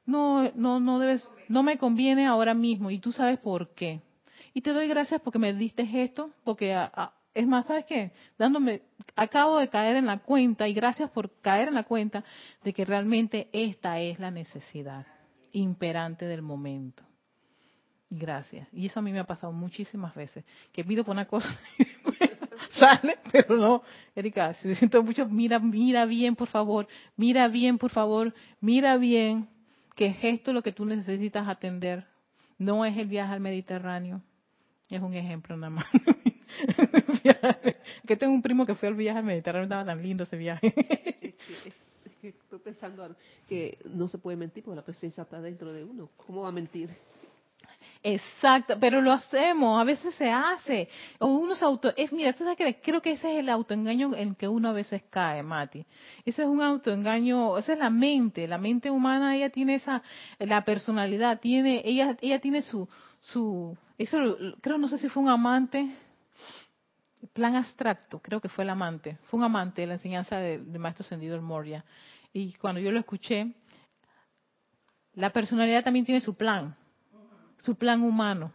[0.08, 4.02] no, no, no debes, no me conviene ahora mismo y tú sabes por qué.
[4.54, 6.76] Y te doy gracias porque me diste esto, porque
[7.34, 8.12] es más, ¿sabes qué?
[8.40, 8.82] Dándome,
[9.16, 12.24] acabo de caer en la cuenta y gracias por caer en la cuenta
[12.64, 15.06] de que realmente esta es la necesidad
[15.52, 17.04] imperante del momento.
[18.10, 18.70] Gracias.
[18.72, 20.46] Y eso a mí me ha pasado muchísimas veces.
[20.72, 21.50] Que pido por una cosa,
[22.80, 23.84] sale, pero no.
[24.16, 26.88] Erika, si siento mucho, mira, mira bien, por favor.
[27.18, 28.34] Mira bien, por favor.
[28.62, 29.50] Mira bien
[29.98, 32.06] que es esto lo que tú necesitas atender.
[32.60, 34.22] No es el viaje al Mediterráneo.
[34.90, 35.86] Es un ejemplo nada más.
[38.08, 40.74] que tengo un primo que fue al viaje al Mediterráneo, estaba tan lindo ese viaje.
[42.22, 43.16] Estoy pensando
[43.48, 46.10] que no se puede mentir porque la presencia está dentro de uno.
[46.16, 46.90] ¿Cómo va a mentir?
[48.04, 50.90] Exacto, pero lo hacemos, a veces se hace.
[51.20, 51.94] O uno auto.
[51.96, 54.74] Es, mira, ¿tú sabes que creo que ese es el autoengaño en que uno a
[54.74, 55.86] veces cae, Mati.
[56.26, 58.48] Ese es un autoengaño, esa es la mente.
[58.48, 60.04] La mente humana, ella tiene esa.
[60.40, 61.82] La personalidad, tiene.
[61.86, 62.88] Ella, ella tiene su.
[63.22, 64.18] su eso
[64.62, 65.90] creo, no sé si fue un amante.
[67.34, 69.18] Plan abstracto, creo que fue el amante.
[69.26, 71.84] Fue un amante de la enseñanza del maestro Sendido el Moria.
[72.32, 73.54] Y cuando yo lo escuché,
[75.14, 76.76] la personalidad también tiene su plan
[77.60, 78.52] su plan humano.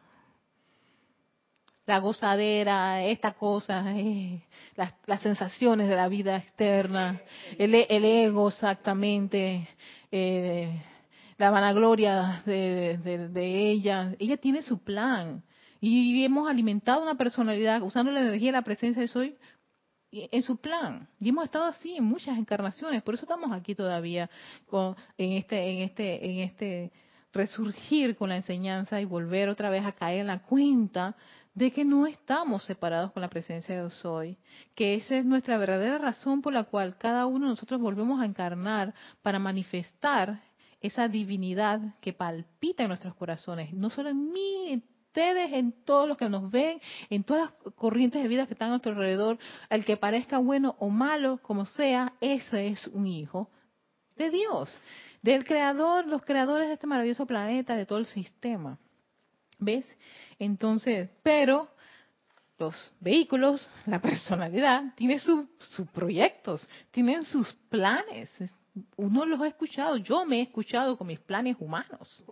[1.86, 4.44] La gozadera, esta cosa, eh,
[4.76, 7.20] las, sensaciones de la vida externa,
[7.58, 9.68] el, el ego exactamente,
[10.10, 10.82] eh,
[11.38, 14.14] la vanagloria de, de, ella.
[14.20, 15.42] Ella tiene su plan.
[15.80, 19.36] Y hemos alimentado una personalidad usando la energía y la presencia de soy
[20.12, 21.08] en su plan.
[21.18, 24.30] Y hemos estado así en muchas encarnaciones, por eso estamos aquí todavía
[24.66, 26.92] con, en este, en este, en este
[27.32, 31.16] resurgir con la enseñanza y volver otra vez a caer en la cuenta
[31.54, 34.38] de que no estamos separados con la presencia de Soy,
[34.74, 38.24] que esa es nuestra verdadera razón por la cual cada uno de nosotros volvemos a
[38.24, 40.42] encarnar para manifestar
[40.80, 46.08] esa divinidad que palpita en nuestros corazones, no solo en mí, en ustedes, en todos
[46.08, 49.38] los que nos ven, en todas las corrientes de vida que están a nuestro alrededor,
[49.68, 53.50] al que parezca bueno o malo, como sea, ese es un hijo
[54.16, 54.74] de Dios
[55.22, 58.78] del creador, los creadores de este maravilloso planeta, de todo el sistema.
[59.58, 59.86] ¿Ves?
[60.38, 61.68] Entonces, pero
[62.58, 65.46] los vehículos, la personalidad, tiene sus
[65.92, 68.30] proyectos, tienen sus planes.
[68.96, 72.24] Uno los ha escuchado, yo me he escuchado con mis planes humanos.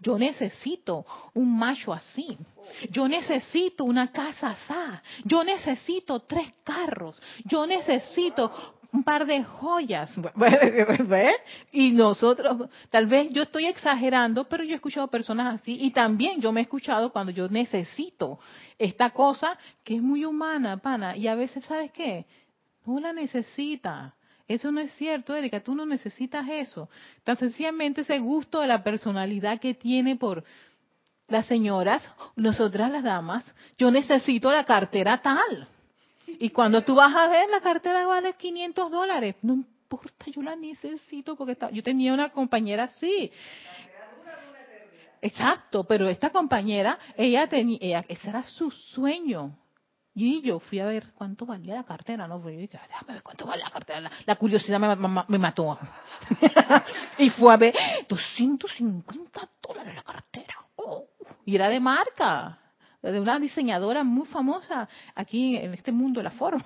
[0.00, 2.38] Yo necesito un macho así.
[2.90, 5.02] Yo necesito una casa así.
[5.24, 7.20] Yo necesito tres carros.
[7.46, 10.10] Yo necesito un par de joyas.
[11.72, 16.40] Y nosotros, tal vez yo estoy exagerando, pero yo he escuchado personas así y también
[16.40, 18.38] yo me he escuchado cuando yo necesito
[18.78, 22.26] esta cosa que es muy humana, pana, y a veces, ¿sabes qué?
[22.86, 24.14] No la necesita.
[24.46, 26.88] Eso no es cierto, Erika, tú no necesitas eso.
[27.22, 30.42] Tan sencillamente ese gusto de la personalidad que tiene por
[31.26, 33.44] las señoras, nosotras las damas,
[33.76, 35.68] yo necesito la cartera tal
[36.38, 39.36] y cuando tú vas a ver, la cartera vale 500 dólares.
[39.42, 43.30] No importa, yo la necesito porque yo tenía una compañera así.
[45.20, 49.56] Exacto, pero esta compañera, ella tenía, ese era su sueño.
[50.14, 52.40] Y yo fui a ver cuánto valía la cartera, ¿no?
[52.40, 54.10] Porque yo dije, déjame ver cuánto vale la cartera.
[54.26, 55.78] La, curiosidad me, mató.
[57.18, 57.74] y fue a ver,
[58.08, 60.54] 250 dólares la cartera.
[60.74, 61.06] Oh,
[61.44, 62.58] y era de marca
[63.12, 66.64] de una diseñadora muy famosa aquí en este mundo de la forma.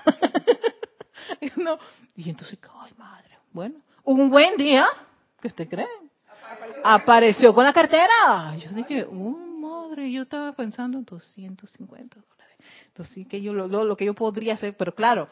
[2.17, 4.87] y entonces, ay madre, bueno, un buen día,
[5.41, 5.87] ¿qué usted cree?
[6.85, 8.57] Apareció, con la cartera.
[8.57, 12.57] Yo dije, oh madre, yo estaba pensando en 250 dólares.
[12.89, 15.29] Entonces sí que yo lo, lo, que yo podría hacer, pero claro,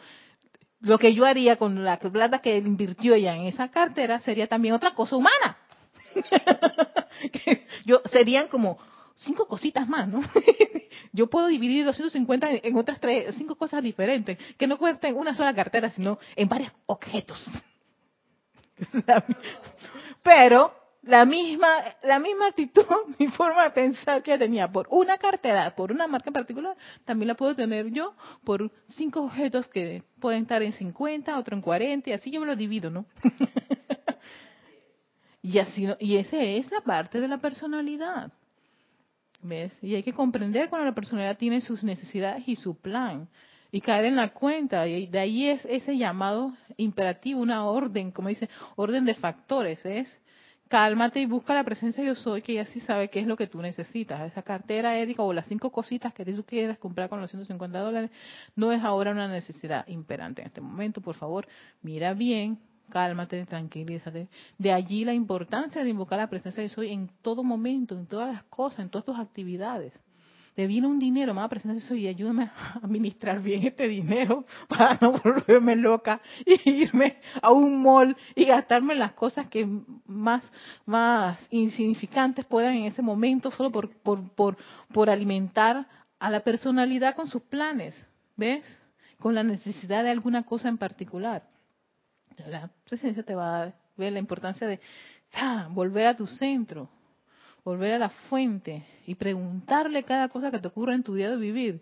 [0.81, 4.75] lo que yo haría con la plata que invirtió ella en esa cartera sería también
[4.75, 5.59] otra cosa humana.
[7.85, 8.79] yo serían como
[9.25, 10.21] cinco cositas más, ¿no?
[11.13, 15.55] Yo puedo dividir 250 en otras tres, cinco cosas diferentes, que no cuesten una sola
[15.55, 17.45] cartera, sino en varios objetos.
[20.23, 21.69] Pero la misma,
[22.03, 22.85] la misma actitud,
[23.19, 27.29] mi forma de pensar que tenía por una cartera, por una marca en particular, también
[27.29, 32.11] la puedo tener yo por cinco objetos que pueden estar en 50, otro en 40,
[32.11, 33.07] y así yo me lo divido, ¿no?
[35.43, 38.33] y así, y esa es la parte de la personalidad.
[39.43, 39.73] ¿Ves?
[39.83, 43.29] Y hay que comprender cuando la personalidad tiene sus necesidades y su plan.
[43.73, 44.87] Y caer en la cuenta.
[44.87, 49.85] Y de ahí es ese llamado imperativo, una orden, como dice, orden de factores.
[49.87, 50.21] Es
[50.71, 53.37] cálmate y busca la presencia de yo soy, que ya sí sabe qué es lo
[53.37, 54.21] que tú necesitas.
[54.31, 58.11] Esa cartera ética o las cinco cositas que tú quieres comprar con los 150 dólares
[58.55, 61.01] no es ahora una necesidad imperante en este momento.
[61.01, 61.49] Por favor,
[61.83, 62.59] mira bien,
[62.91, 64.29] cálmate, tranquilízate.
[64.59, 68.35] De allí la importancia de invocar la presencia de Soy en todo momento, en todas
[68.35, 69.95] las cosas, en todas tus actividades.
[70.55, 73.89] te viene un dinero, me va a presentar eso y ayúdame a administrar bien este
[73.89, 79.67] dinero para no volverme loca y irme a un mall y gastarme las cosas que
[80.07, 80.45] más,
[80.85, 84.59] más insignificantes puedan en ese momento solo por, por, por,
[84.93, 85.87] por alimentar
[86.19, 87.95] a la personalidad con sus planes,
[88.37, 88.65] ¿ves?
[89.19, 91.50] Con la necesidad de alguna cosa en particular.
[92.47, 94.81] La presencia te va a ver la importancia de
[95.71, 96.89] volver a tu centro,
[97.65, 101.37] volver a la fuente y preguntarle cada cosa que te ocurra en tu día de
[101.37, 101.81] vivir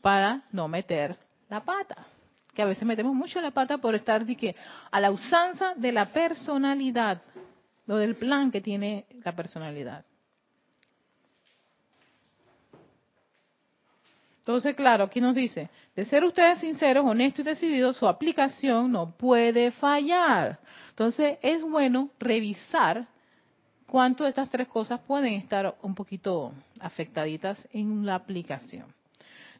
[0.00, 1.16] para no meter
[1.48, 2.06] la pata.
[2.54, 4.56] Que a veces metemos mucho la pata por estar de que,
[4.90, 7.22] a la usanza de la personalidad,
[7.86, 10.04] lo del plan que tiene la personalidad.
[14.48, 19.10] Entonces, claro, aquí nos dice, de ser ustedes sinceros, honestos y decididos, su aplicación no
[19.10, 20.58] puede fallar.
[20.88, 23.06] Entonces, es bueno revisar
[23.86, 28.86] cuánto de estas tres cosas pueden estar un poquito afectaditas en la aplicación.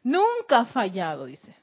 [0.01, 1.53] Nunca ha fallado, dice.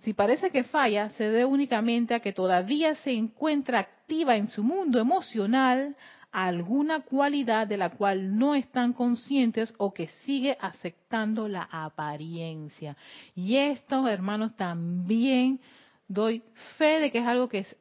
[0.00, 4.62] Si parece que falla, se debe únicamente a que todavía se encuentra activa en su
[4.62, 5.96] mundo emocional
[6.32, 12.96] alguna cualidad de la cual no están conscientes o que sigue aceptando la apariencia.
[13.34, 15.60] Y esto, hermanos, también
[16.08, 16.42] doy
[16.76, 17.76] fe de que es algo que es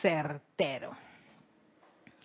[0.00, 0.96] certero.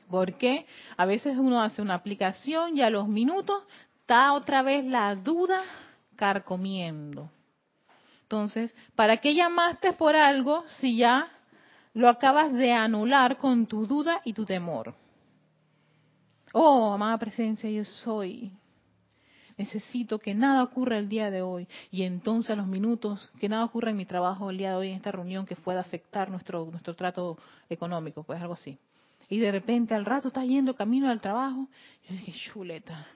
[0.10, 0.66] Porque
[0.98, 3.64] a veces uno hace una aplicación y a los minutos
[4.02, 5.62] está otra vez la duda
[6.18, 7.32] carcomiendo.
[8.24, 11.28] Entonces, ¿para qué llamaste por algo si ya
[11.94, 14.94] lo acabas de anular con tu duda y tu temor?
[16.54, 18.52] Oh, amada presencia, yo soy.
[19.58, 21.68] Necesito que nada ocurra el día de hoy.
[21.92, 24.90] Y entonces a los minutos, que nada ocurra en mi trabajo el día de hoy,
[24.90, 27.38] en esta reunión que pueda afectar nuestro, nuestro trato
[27.70, 28.78] económico, pues algo así
[29.32, 31.70] y de repente al rato está yendo camino al trabajo,
[32.08, 33.08] yo dije, chuleta,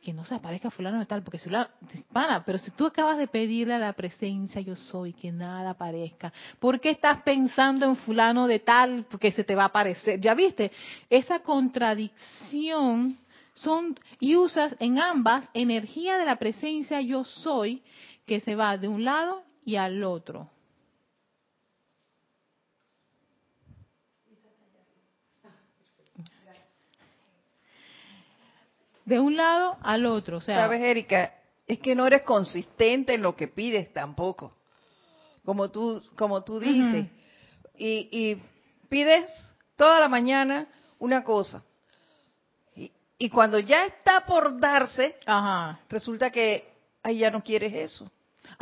[0.00, 1.70] que no se aparezca fulano de tal, porque si la,
[2.12, 6.32] pana, pero si tú acabas de pedirle a la presencia yo soy, que nada aparezca,
[6.58, 9.06] ¿por qué estás pensando en fulano de tal?
[9.10, 10.20] Porque se te va a aparecer.
[10.20, 10.72] Ya viste,
[11.08, 13.16] esa contradicción
[13.54, 17.82] son y usas en ambas energía de la presencia yo soy
[18.26, 20.50] que se va de un lado y al otro.
[29.10, 30.36] De un lado al otro.
[30.36, 31.34] O sea, Sabes, Erika,
[31.66, 34.54] es que no eres consistente en lo que pides tampoco.
[35.44, 37.06] Como tú, como tú dices.
[37.76, 38.42] y, y,
[38.88, 39.28] pides
[39.74, 40.68] toda la mañana
[41.00, 41.64] una cosa.
[42.76, 45.16] Y, y cuando ya está por darse,
[45.88, 48.08] resulta que ahí ya no quieres eso.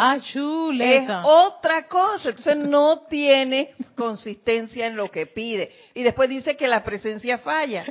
[0.00, 1.22] Ah, chuleta.
[1.22, 2.28] Es otra cosa.
[2.28, 5.72] Entonces no tienes consistencia en lo que pide.
[5.92, 7.84] Y después dice que la presencia falla.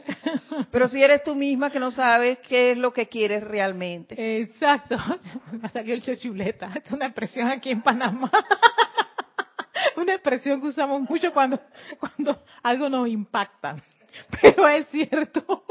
[0.71, 4.39] Pero si eres tú misma que no sabes qué es lo que quieres realmente.
[4.39, 4.97] Exacto.
[5.51, 6.71] Me salió el chuleta.
[6.81, 8.31] Es una expresión aquí en Panamá.
[9.97, 11.59] Una expresión que usamos mucho cuando,
[11.99, 13.75] cuando algo nos impacta.
[14.41, 15.63] Pero es cierto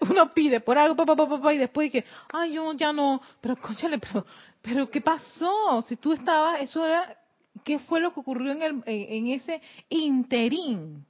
[0.00, 3.98] uno pide por algo, papá, papá, y después que, ay, yo ya no, pero conchale,
[3.98, 4.26] pero
[4.62, 5.82] pero ¿qué pasó?
[5.82, 7.16] Si tú estabas, eso era,
[7.64, 11.06] ¿qué fue lo que ocurrió en, el, en, ese interín?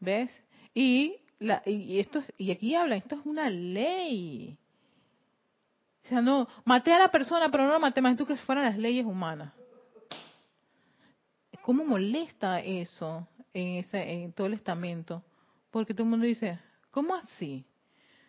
[0.00, 0.30] ¿Ves?
[0.74, 4.58] Y, la, y, esto, y aquí habla, esto es una ley.
[6.04, 8.64] O sea, no, maté a la persona, pero no la maté más tú que fueran
[8.64, 9.52] las leyes humanas.
[11.62, 15.22] ¿Cómo molesta eso en, ese, en todo el estamento?
[15.70, 16.58] Porque todo el mundo dice,
[16.90, 17.64] ¿cómo así?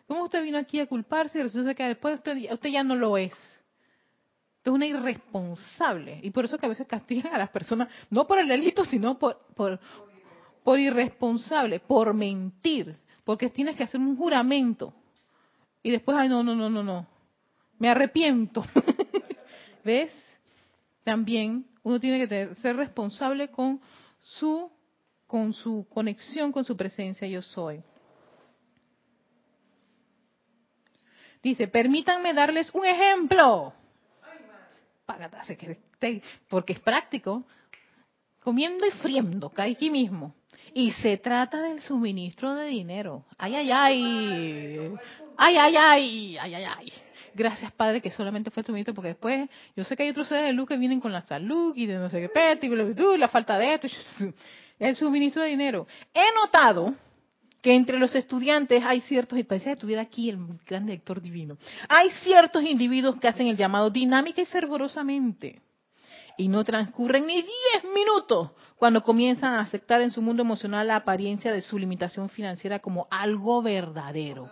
[0.06, 3.16] ¿Cómo usted vino aquí a culparse y resulta que después usted, usted ya no lo
[3.16, 3.34] es?
[4.64, 6.20] Es una irresponsable.
[6.22, 9.18] Y por eso que a veces castigan a las personas, no por el delito, sino
[9.18, 9.80] por, por,
[10.62, 12.96] por irresponsable, por mentir.
[13.24, 14.94] Porque tienes que hacer un juramento.
[15.82, 17.06] Y después, ay, no, no, no, no, no.
[17.78, 18.64] Me arrepiento.
[19.84, 20.12] ¿Ves?
[21.02, 23.80] También uno tiene que ser responsable con
[24.20, 24.70] su,
[25.26, 27.82] con su conexión, con su presencia yo soy.
[31.42, 33.74] Dice, permítanme darles un ejemplo
[36.48, 37.44] porque es práctico,
[38.40, 40.34] comiendo y friendo, aquí mismo.
[40.74, 43.24] Y se trata del suministro de dinero.
[43.36, 44.92] Ay, ay, ay.
[45.36, 46.36] Ay, ay, ay.
[46.38, 46.92] Ay, ay, ay.
[47.34, 50.52] Gracias, Padre, que solamente fue suministro, porque después yo sé que hay otros seres de
[50.52, 53.58] luz que vienen con la salud y de no sé qué pet, y la falta
[53.58, 53.88] de esto.
[54.78, 55.86] El suministro de dinero.
[56.12, 56.94] He notado
[57.62, 61.56] que entre los estudiantes hay ciertos, y parece que estuviera aquí el gran director divino,
[61.88, 65.62] hay ciertos individuos que hacen el llamado dinámica y fervorosamente.
[66.36, 67.46] Y no transcurren ni 10
[67.94, 72.80] minutos cuando comienzan a aceptar en su mundo emocional la apariencia de su limitación financiera
[72.80, 74.50] como algo verdadero.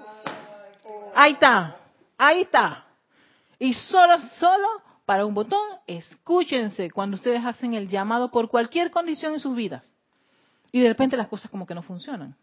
[1.15, 1.79] Ahí está,
[2.17, 2.85] ahí está.
[3.59, 4.69] Y solo, solo
[5.05, 9.85] para un botón, escúchense cuando ustedes hacen el llamado por cualquier condición en sus vidas.
[10.71, 12.37] Y de repente las cosas como que no funcionan.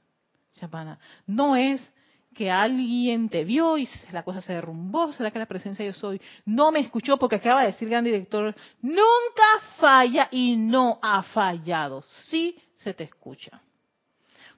[0.57, 0.99] Chapana.
[1.25, 1.93] No es
[2.33, 6.21] que alguien te vio y la cosa se derrumbó, será que la presencia yo soy
[6.45, 12.03] no me escuchó porque acaba de decir gran director, nunca falla y no ha fallado,
[12.29, 13.59] sí se te escucha.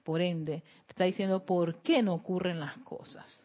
[0.04, 3.44] Por ende, te está diciendo por qué no ocurren las cosas.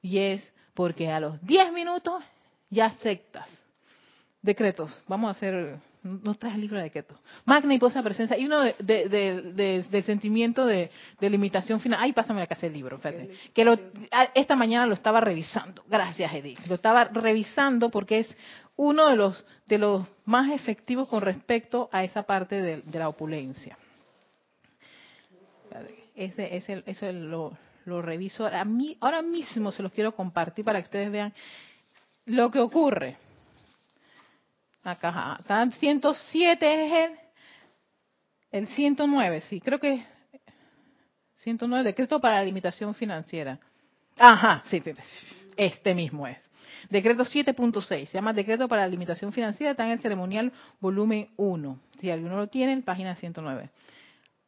[0.00, 2.22] Y es porque a los 10 minutos
[2.70, 3.50] ya aceptas
[4.46, 5.02] decretos.
[5.08, 7.18] Vamos a hacer no traes el libro de decretos.
[7.44, 8.38] Magna y posa presencia.
[8.38, 10.90] Y uno de, de, de, sentimiento de,
[11.20, 12.00] limitación final.
[12.02, 13.00] Ay, pásame la casa del libro,
[13.52, 13.76] Que lo,
[14.34, 15.84] esta mañana lo estaba revisando.
[15.88, 16.66] Gracias, Edith.
[16.68, 18.36] Lo estaba revisando porque es
[18.76, 23.76] uno de los, de los más efectivos con respecto a esa parte de, la opulencia.
[26.14, 28.46] Ese, ese, eso lo, lo reviso.
[28.46, 31.32] A mí, ahora mismo se los quiero compartir para que ustedes vean
[32.26, 33.16] lo que ocurre.
[34.86, 37.18] Acá, acá 107 es el,
[38.52, 40.06] el 109, sí, creo que
[41.38, 43.58] 109, decreto para la limitación financiera.
[44.16, 44.80] Ajá, sí,
[45.56, 46.38] este mismo es.
[46.88, 51.80] Decreto 7.6, se llama Decreto para la Limitación Financiera, está en el ceremonial volumen 1.
[51.98, 53.70] Si alguno lo tiene, en página 109.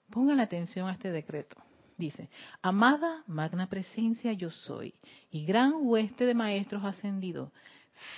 [0.09, 1.57] Pongan atención a este decreto.
[1.97, 2.31] Dice,
[2.63, 4.95] amada magna presencia yo soy
[5.33, 7.51] y gran hueste de maestros ascendidos,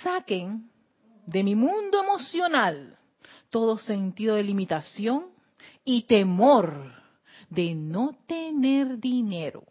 [0.03, 0.70] saquen
[1.25, 2.97] de mi mundo emocional
[3.51, 5.25] todo sentido de limitación
[5.83, 6.93] y temor
[7.49, 9.63] de no tener dinero.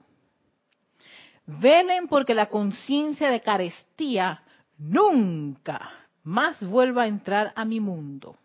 [1.46, 4.42] Velen porque la conciencia de carestía
[4.78, 5.90] nunca
[6.22, 8.36] más vuelva a entrar a mi mundo.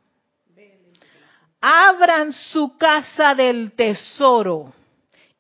[1.60, 4.74] Abran su casa del tesoro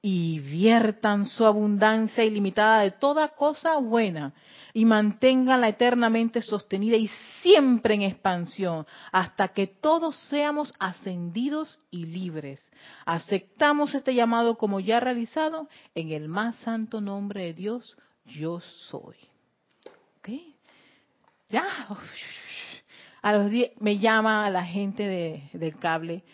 [0.01, 4.33] y viertan su abundancia ilimitada de toda cosa buena
[4.75, 7.07] y manténganla eternamente sostenida y
[7.41, 12.59] siempre en expansión, hasta que todos seamos ascendidos y libres.
[13.05, 19.15] Aceptamos este llamado como ya realizado en el más santo nombre de Dios, yo soy.
[20.17, 20.29] ¿Ok?
[21.47, 21.65] Ya.
[23.21, 26.25] A los diez, me llama la gente del cable.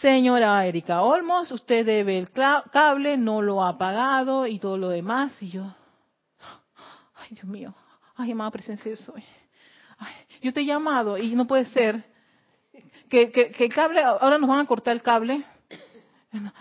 [0.00, 5.40] Señora Erika Olmos, usted debe el cable, no lo ha pagado y todo lo demás.
[5.40, 5.76] Y yo,
[7.30, 7.74] Dios mío,
[8.16, 9.24] ay, amada presencia yo soy.
[10.42, 12.04] yo te he llamado y no puede ser
[13.08, 15.44] que, que, el cable, ahora nos van a cortar el cable.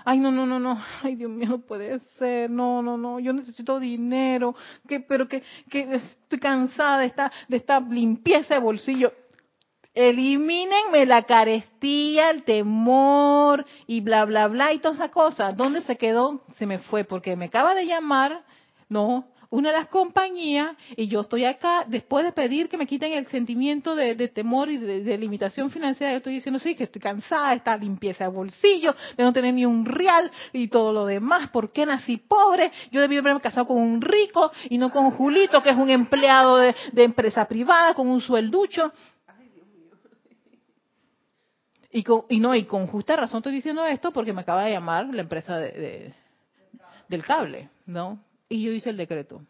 [0.03, 0.81] Ay, no, no, no, no.
[1.03, 2.49] Ay, Dios mío, no puede ser.
[2.49, 3.19] No, no, no.
[3.19, 4.55] Yo necesito dinero.
[4.87, 9.11] Que, pero que, que estoy cansada de esta, de esta limpieza de bolsillo.
[9.93, 15.51] Elimínenme la carestía, el temor y bla, bla, bla y toda esa cosa.
[15.51, 16.43] ¿Dónde se quedó?
[16.57, 18.43] Se me fue porque me acaba de llamar.
[18.87, 23.13] No, una de las compañías y yo estoy acá, después de pedir que me quiten
[23.13, 27.49] el sentimiento de, temor y de, limitación financiera, yo estoy diciendo, sí, que estoy cansada
[27.49, 31.49] de esta limpieza de bolsillo, de no tener ni un real y todo lo demás,
[31.49, 32.71] ¿por qué nací pobre?
[32.91, 36.57] Yo debí haberme casado con un rico y no con Julito, que es un empleado
[36.57, 38.91] de, empresa privada, con un suelducho.
[41.91, 44.71] Y, con, y no, y con justa razón estoy diciendo esto porque me acaba de
[44.71, 46.13] llamar la empresa de,
[47.07, 48.19] del cable, ¿no?
[48.49, 49.45] Y yo hice el decreto.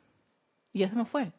[0.74, 1.32] Y ya se me fue.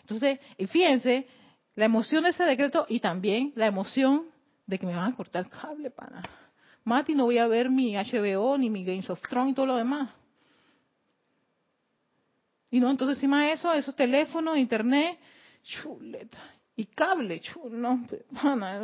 [0.00, 0.38] Entonces,
[0.68, 1.26] fíjense,
[1.74, 4.26] la emoción de ese decreto y también la emoción
[4.66, 6.22] de que me van a cortar el cable, para.
[6.84, 9.76] Mati, no voy a ver mi HBO, ni mi Games of Thrones y todo lo
[9.76, 10.10] demás.
[12.70, 15.18] Y no, entonces encima de eso, esos teléfonos, internet,
[15.62, 16.38] chuleta.
[16.76, 18.06] Y cable, chul, no,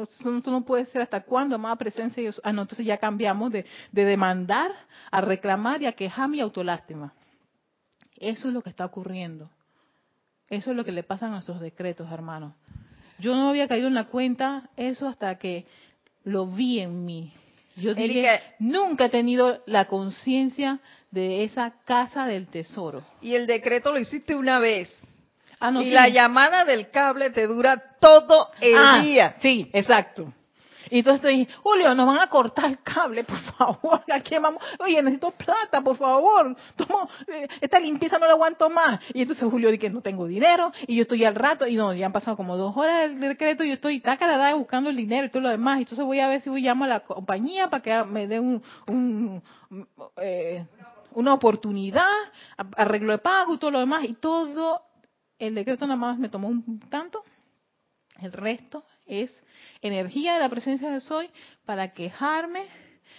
[0.02, 2.30] esto no puede ser hasta cuándo, más presencia.
[2.42, 4.70] ah, no, entonces ya cambiamos de, de demandar
[5.10, 7.14] a reclamar y a quejarme y autolástima.
[8.18, 9.50] Eso es lo que está ocurriendo.
[10.48, 12.54] Eso es lo que le pasa a nuestros decretos, hermanos.
[13.18, 15.66] Yo no había caído en la cuenta eso hasta que
[16.24, 17.32] lo vi en mí.
[17.76, 23.02] Yo dije, nunca he tenido la conciencia de esa casa del tesoro.
[23.20, 24.94] Y el decreto lo hiciste una vez.
[25.60, 29.36] Ah, y la llamada del cable te dura todo el ah, día.
[29.40, 30.32] Sí, exacto.
[30.91, 34.03] Y entonces dije, Julio, nos van a cortar el cable, por favor.
[34.12, 34.62] Aquí vamos.
[34.78, 36.57] Oye, necesito plata, por favor.
[36.76, 39.01] Tomo, eh, esta limpieza no la aguanto más.
[39.14, 40.72] Y entonces Julio dice no tengo dinero.
[40.87, 41.66] Y yo estoy al rato.
[41.66, 43.64] Y no, ya han pasado como dos horas del decreto.
[43.64, 45.78] Y yo estoy cada buscando el dinero y todo lo demás.
[45.78, 48.41] Y entonces voy a ver si voy llamo a la compañía para que me dé
[48.41, 49.43] un, un
[50.16, 50.66] eh,
[51.12, 52.05] una oportunidad,
[52.76, 54.05] arreglo de pago y todo lo demás.
[54.05, 54.82] Y todo
[55.39, 57.24] el decreto nada más me tomó un tanto.
[58.18, 59.34] El resto es
[59.82, 61.30] energía de la presencia de soy
[61.64, 62.66] para quejarme,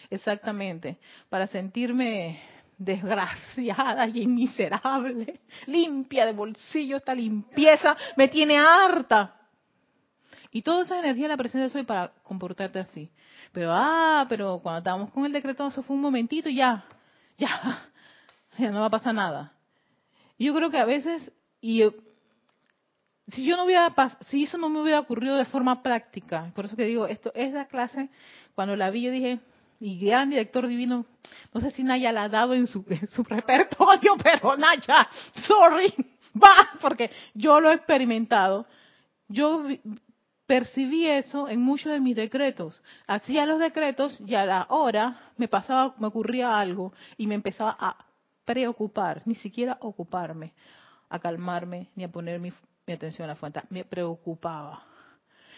[0.09, 0.97] exactamente,
[1.29, 2.41] para sentirme
[2.77, 9.33] desgraciada y miserable, limpia de bolsillo, esta limpieza me tiene harta.
[10.51, 13.11] Y toda esa energía de la presencia de soy para comportarte así.
[13.51, 16.85] Pero, ah, pero cuando estábamos con el decreto, eso fue un momentito y ya,
[17.37, 17.89] ya,
[18.57, 19.53] ya no va a pasar nada.
[20.39, 21.83] Yo creo que a veces, y
[23.29, 23.93] si yo no hubiera
[24.27, 27.53] si eso no me hubiera ocurrido de forma práctica, por eso que digo, esto es
[27.53, 28.09] la clase,
[28.55, 29.39] cuando la vi yo dije,
[29.79, 31.05] y gran director divino,
[31.53, 35.07] no sé si Naya la ha dado en su, en su repertorio, pero Naya,
[35.45, 35.93] sorry,
[36.35, 38.65] va, porque yo lo he experimentado.
[39.27, 39.65] Yo
[40.45, 42.81] percibí eso en muchos de mis decretos.
[43.07, 47.75] Hacía los decretos y a la hora me pasaba, me ocurría algo y me empezaba
[47.77, 48.05] a
[48.45, 50.53] preocupar, ni siquiera ocuparme,
[51.09, 52.53] a calmarme ni a poner mi,
[52.87, 53.61] mi atención a la fuente.
[53.69, 54.83] Me preocupaba.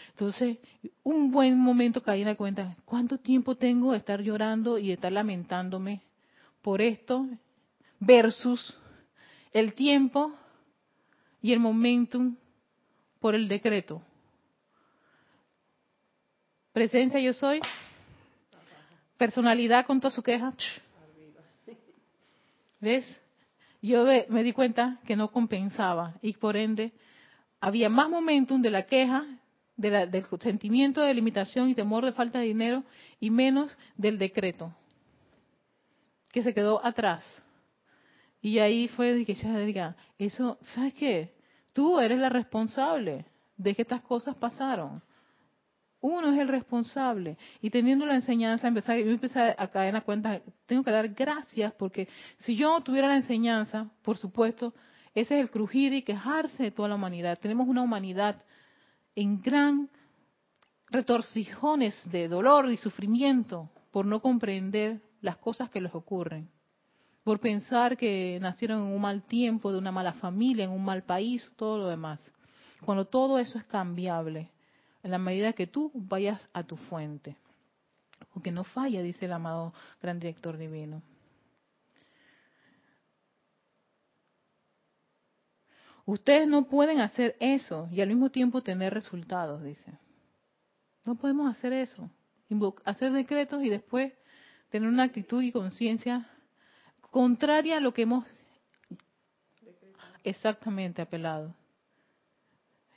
[0.09, 0.57] Entonces,
[1.03, 4.93] un buen momento caí en la cuenta, ¿cuánto tiempo tengo de estar llorando y de
[4.93, 6.01] estar lamentándome
[6.61, 7.27] por esto
[7.99, 8.75] versus
[9.53, 10.33] el tiempo
[11.41, 12.35] y el momentum
[13.19, 14.01] por el decreto?
[16.73, 17.61] Presencia yo soy.
[19.17, 20.53] Personalidad con toda su queja.
[22.79, 23.05] ¿Ves?
[23.81, 26.91] Yo me di cuenta que no compensaba y por ende
[27.59, 29.25] había más momentum de la queja
[29.75, 32.83] del sentimiento de limitación y temor de falta de dinero
[33.19, 34.73] y menos del decreto,
[36.31, 37.43] que se quedó atrás.
[38.41, 41.33] Y ahí fue que ya diga, eso, ¿sabes qué?
[41.73, 45.01] Tú eres la responsable de que estas cosas pasaron.
[46.01, 47.37] Uno es el responsable.
[47.61, 51.09] Y teniendo la enseñanza, empecé, yo empecé a caer en la cuenta, tengo que dar
[51.09, 52.07] gracias porque
[52.39, 54.73] si yo no tuviera la enseñanza, por supuesto,
[55.15, 57.39] ese es el crujir y quejarse de toda la humanidad.
[57.39, 58.43] Tenemos una humanidad
[59.15, 59.89] en gran
[60.89, 66.49] retorcijones de dolor y sufrimiento por no comprender las cosas que les ocurren,
[67.23, 71.03] por pensar que nacieron en un mal tiempo, de una mala familia, en un mal
[71.03, 72.19] país, todo lo demás.
[72.85, 74.49] Cuando todo eso es cambiable,
[75.03, 77.35] en la medida que tú vayas a tu fuente.
[78.33, 81.01] Porque no falla, dice el amado gran director divino.
[86.09, 89.93] Ustedes no pueden hacer eso y al mismo tiempo tener resultados, dice.
[91.05, 92.09] No podemos hacer eso.
[92.83, 94.11] Hacer decretos y después
[94.71, 96.27] tener una actitud y conciencia
[97.11, 98.25] contraria a lo que hemos
[100.23, 101.53] exactamente apelado.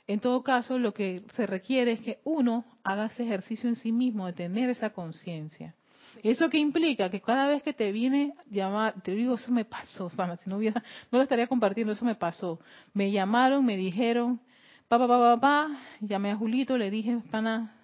[0.07, 3.91] En todo caso, lo que se requiere es que uno haga ese ejercicio en sí
[3.91, 5.75] mismo de tener esa conciencia.
[6.21, 7.09] ¿Eso qué implica?
[7.09, 10.09] Que cada vez que te viene llamar, te digo, eso me pasó,
[10.43, 12.59] si no hubiera, no lo estaría compartiendo, eso me pasó.
[12.93, 14.39] Me llamaron, me dijeron,
[14.87, 17.75] pa, pa, pa, pa, llamé a Julito, le dije, pana,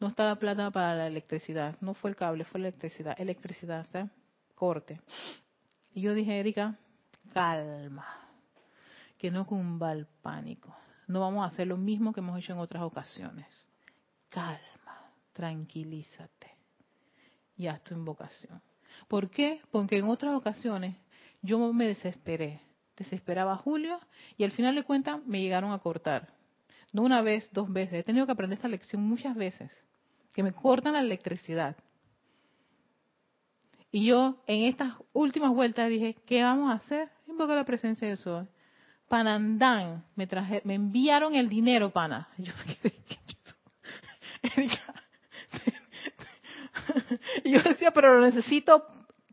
[0.00, 1.76] no está la plata para la electricidad.
[1.80, 3.20] No fue el cable, fue la electricidad.
[3.20, 4.08] Electricidad, ¿está?
[4.54, 5.00] Corte.
[5.94, 6.76] Y yo dije, Erika,
[7.32, 8.06] calma,
[9.18, 10.74] que no cumba el pánico.
[11.06, 13.46] No vamos a hacer lo mismo que hemos hecho en otras ocasiones.
[14.28, 16.49] Calma, tranquilízate
[17.60, 18.62] y haz tu invocación.
[19.06, 19.60] ¿Por qué?
[19.70, 20.96] Porque en otras ocasiones
[21.42, 22.62] yo me desesperé.
[22.96, 24.00] Desesperaba a Julio
[24.38, 26.32] y al final de cuentas me llegaron a cortar.
[26.90, 28.00] No una vez, dos veces.
[28.00, 29.70] He tenido que aprender esta lección muchas veces.
[30.32, 31.76] Que me cortan la electricidad.
[33.92, 37.10] Y yo en estas últimas vueltas dije, ¿qué vamos a hacer?
[37.28, 38.48] Invocar la presencia de Sol.
[39.06, 42.28] Panandán, me traje, me enviaron el dinero, pana.
[42.38, 42.94] Yo me quedé,
[47.44, 48.84] y yo decía, pero lo necesito,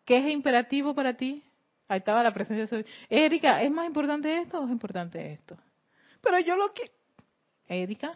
[0.06, 1.44] ¿qué es imperativo para ti?
[1.88, 2.86] Ahí estaba la presencia de.
[3.10, 5.58] Erika, ¿es más importante esto o es importante esto?
[6.22, 6.92] Pero yo lo que...
[7.68, 8.14] Erika,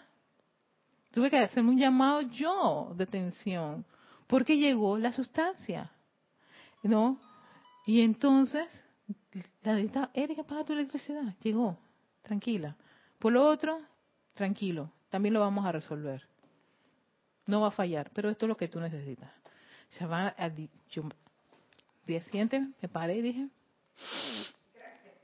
[1.11, 3.85] tuve que hacerme un llamado yo de tensión,
[4.27, 5.91] porque llegó la sustancia,
[6.83, 7.19] ¿no?
[7.85, 8.67] Y entonces,
[9.63, 9.79] la
[10.13, 11.77] Erika, paga tu electricidad, llegó,
[12.21, 12.75] tranquila.
[13.19, 13.81] Por lo otro,
[14.33, 16.30] tranquilo, también lo vamos a resolver.
[17.45, 19.29] No va a fallar, pero esto es lo que tú necesitas
[19.91, 20.51] se va a,
[20.89, 21.03] yo,
[22.05, 23.47] me paré y dije,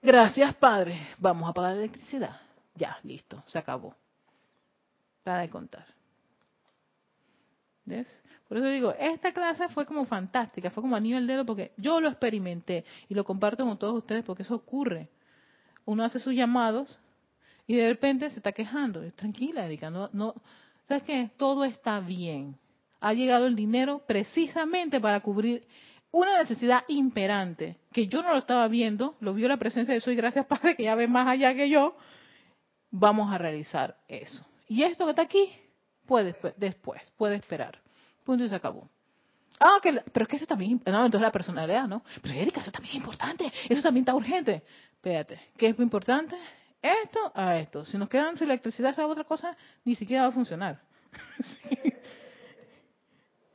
[0.01, 2.41] gracias Padre, vamos a pagar la electricidad.
[2.75, 3.95] Ya, listo, se acabó.
[5.23, 5.85] Para de contar.
[7.85, 8.07] ¿Ves?
[8.47, 11.99] Por eso digo, esta clase fue como fantástica, fue como a nivel dedo porque yo
[11.99, 15.09] lo experimenté y lo comparto con todos ustedes porque eso ocurre.
[15.85, 16.99] Uno hace sus llamados
[17.65, 19.09] y de repente se está quejando.
[19.13, 20.35] Tranquila, Erika, no, no,
[20.87, 21.29] ¿sabes qué?
[21.37, 22.57] Todo está bien
[22.99, 25.65] ha llegado el dinero precisamente para cubrir
[26.11, 30.15] una necesidad imperante, que yo no lo estaba viendo, lo vio la presencia de Soy,
[30.15, 31.95] gracias Padre, que ya ve más allá que yo,
[32.89, 34.45] vamos a realizar eso.
[34.67, 35.51] Y esto que está aquí,
[36.05, 37.79] puede después, puede esperar.
[38.23, 38.89] Punto y se acabó.
[39.59, 42.03] Ah, que, pero es que eso también, no, entonces la personalidad, ¿no?
[42.21, 44.63] Pero Erika, eso también es importante, eso también está urgente.
[44.93, 46.35] Espérate, ¿qué es muy importante?
[46.81, 47.85] Esto a esto.
[47.85, 50.79] Si nos quedan sin electricidad, a otra cosa, ni siquiera va a funcionar.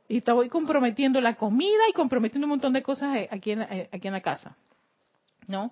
[0.05, 3.89] Y estoy comprometiendo la comida y comprometiendo un montón de cosas eh, aquí en, eh,
[3.91, 4.55] aquí en la casa.
[5.47, 5.71] ¿No?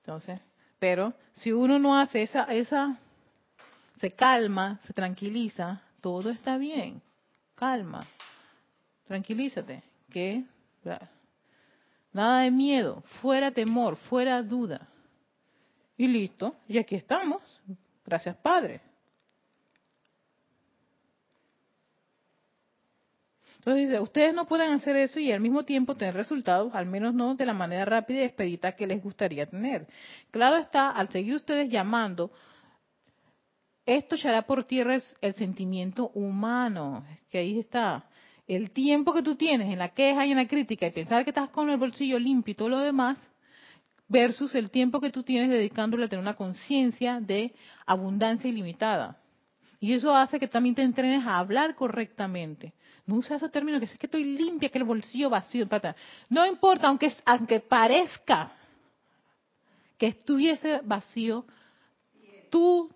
[0.00, 0.40] Entonces,
[0.80, 2.98] pero si uno no hace esa, esa,
[4.00, 7.00] se calma, se tranquiliza, todo está bien.
[7.54, 8.04] Calma.
[9.06, 9.82] Tranquilízate.
[10.10, 10.42] Que
[12.12, 14.88] nada de miedo, fuera temor, fuera duda.
[15.96, 16.56] Y listo.
[16.68, 17.42] Y aquí estamos.
[18.04, 18.80] Gracias, Padre.
[23.66, 27.14] Entonces dice, ustedes no pueden hacer eso y al mismo tiempo tener resultados, al menos
[27.14, 29.88] no de la manera rápida y expedita que les gustaría tener.
[30.30, 32.30] Claro está, al seguir ustedes llamando,
[33.84, 38.04] esto echará por tierra el, sentimiento humano, que ahí está.
[38.46, 41.30] El tiempo que tú tienes en la queja y en la crítica y pensar que
[41.30, 43.18] estás con el bolsillo limpio y todo lo demás,
[44.08, 47.52] versus el tiempo que tú tienes dedicándole a tener una conciencia de
[47.86, 49.18] abundancia ilimitada.
[49.78, 52.72] Y eso hace que también te entrenes a hablar correctamente.
[53.04, 55.68] No usa ese término que es que estoy limpia, que el bolsillo vacío.
[56.28, 58.52] No importa, aunque, aunque parezca
[59.98, 61.44] que estuviese vacío,
[62.50, 62.90] tú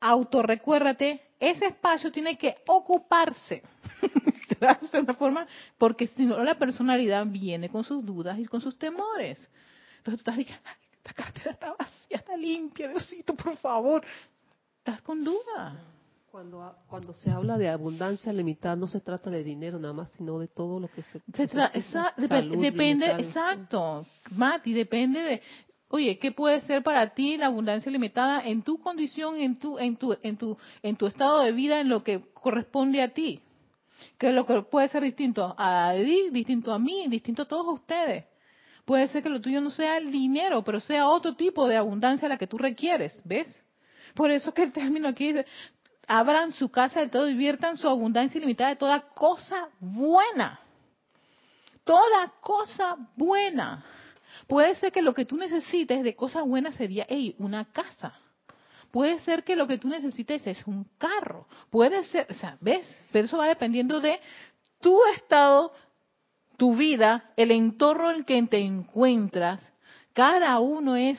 [0.00, 3.62] autorrecuérdate, ese espacio tiene que ocuparse.
[4.92, 5.46] de una forma,
[5.76, 9.48] porque si no la personalidad viene con sus dudas y con sus temores.
[10.02, 14.02] Entonces tú estás diciendo, esta cartera está vacía, está limpia, Diosito, por favor.
[14.78, 15.80] Estás con duda.
[16.28, 20.40] Cuando, cuando se habla de abundancia limitada, no se trata de dinero nada más, sino
[20.40, 21.20] de todo lo que se...
[22.56, 25.42] depende, exacto, Mati, depende de...
[25.86, 29.96] Oye, ¿qué puede ser para ti la abundancia limitada en tu condición, en tu, en
[29.96, 33.40] tu, en tu, en tu estado de vida, en lo que corresponde a ti?
[34.18, 38.31] Que lo que puede ser distinto a Edith, distinto a mí, distinto a todos ustedes.
[38.84, 42.28] Puede ser que lo tuyo no sea el dinero, pero sea otro tipo de abundancia
[42.28, 43.64] la que tú requieres, ¿ves?
[44.14, 45.46] Por eso que el término aquí dice,
[46.06, 50.60] abran su casa de todo, diviertan su abundancia ilimitada de toda cosa buena.
[51.84, 53.84] Toda cosa buena.
[54.46, 57.06] Puede ser que lo que tú necesites de cosa buena sería
[57.38, 58.18] una casa.
[58.90, 61.46] Puede ser que lo que tú necesites es un carro.
[61.70, 62.86] Puede ser, o sea, ¿ves?
[63.10, 64.20] Pero eso va dependiendo de
[64.80, 65.72] tu estado,
[66.62, 69.60] tu vida, el entorno en el que te encuentras.
[70.12, 71.18] Cada uno es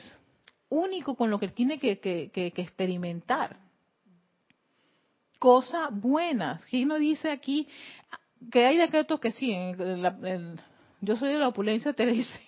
[0.70, 3.58] único con lo que tiene que, que experimentar
[5.38, 6.64] cosas buenas.
[6.64, 7.68] ¿Quién no dice aquí
[8.50, 9.54] que hay decretos que sí?
[11.02, 12.40] yo soy de la opulencia, te dice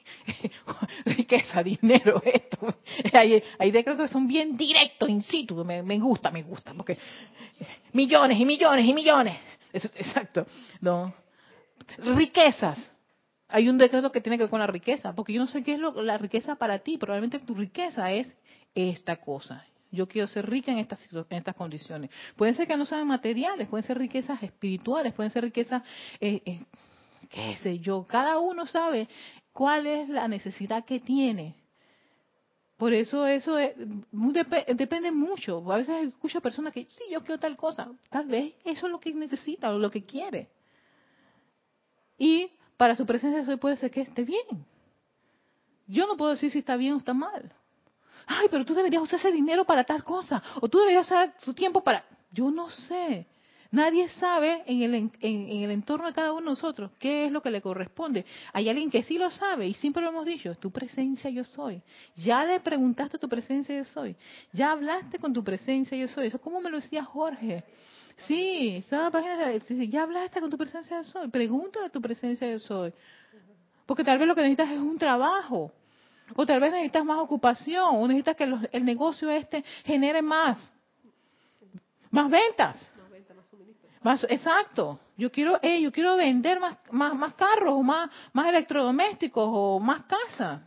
[1.05, 2.76] riqueza, dinero, esto.
[3.12, 5.62] Hay, hay, decretos que son bien directos, in situ.
[5.66, 6.72] Me, me gusta, me gusta.
[6.72, 6.97] Porque
[7.92, 9.36] millones y millones y millones.
[9.74, 10.47] exacto.
[10.80, 11.26] No.
[11.99, 12.93] Riquezas.
[13.49, 15.74] Hay un decreto que tiene que ver con la riqueza, porque yo no sé qué
[15.74, 18.34] es lo, la riqueza para ti, probablemente tu riqueza es
[18.74, 19.64] esta cosa.
[19.93, 22.11] Yo quiero ser rica en estas, en estas condiciones.
[22.34, 25.82] Pueden ser que no sean materiales, pueden ser riquezas espirituales, pueden ser riquezas,
[26.20, 26.64] eh, eh,
[27.30, 28.05] qué sé yo.
[28.05, 29.09] Cada uno sabe
[29.53, 31.55] cuál es la necesidad que tiene.
[32.76, 35.72] Por eso eso depende mucho.
[35.72, 37.91] A veces escucho personas que, sí, yo quiero tal cosa.
[38.11, 40.51] Tal vez eso es lo que necesita o lo que quiere.
[42.19, 44.64] Y para su presencia eso puede ser que esté bien.
[45.87, 47.53] Yo no puedo decir si está bien o está mal
[48.27, 51.55] ay, pero tú deberías usar ese dinero para tal cosa, o tú deberías usar tu
[51.55, 52.05] tiempo para...
[52.33, 53.27] Yo no sé.
[53.71, 57.41] Nadie sabe en el, en, el entorno de cada uno de nosotros qué es lo
[57.41, 58.27] que le corresponde.
[58.53, 61.83] Hay alguien que sí lo sabe y siempre lo hemos dicho, tu presencia yo soy.
[62.17, 64.17] Ya le preguntaste tu presencia yo soy.
[64.53, 66.27] Ya hablaste con tu presencia yo soy.
[66.27, 67.64] Eso como me lo decía Jorge.
[68.17, 71.29] Sí, estaba página ya hablaste con tu presencia yo soy.
[71.29, 72.93] Pregúntale a tu presencia yo soy.
[73.85, 75.73] Porque tal vez lo que necesitas es un trabajo.
[76.35, 80.73] O tal vez necesitas más ocupación, o necesitas que el negocio este genere más.
[82.11, 82.79] Más ventas.
[84.03, 84.99] Más, exacto.
[85.17, 89.81] Yo quiero, eh, yo quiero vender más, más, más carros, o más, más electrodomésticos, o
[89.81, 90.61] más casas.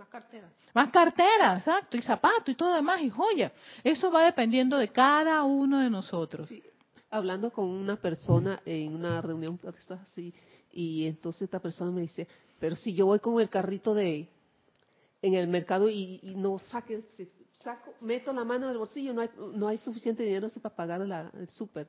[0.00, 0.50] Más carteras.
[0.72, 3.52] Más carteras, exacto, y zapatos y todo lo demás, y joyas.
[3.84, 6.48] Eso va dependiendo de cada uno de nosotros.
[7.10, 10.32] Hablando con una persona en una reunión así,
[10.72, 12.26] y entonces esta persona me dice,
[12.58, 14.30] pero si yo voy con el carrito de
[15.20, 17.04] en el mercado y, no saque,
[17.62, 21.02] saco, meto la mano en el bolsillo, no hay, no hay suficiente dinero para pagar
[21.02, 21.88] el súper.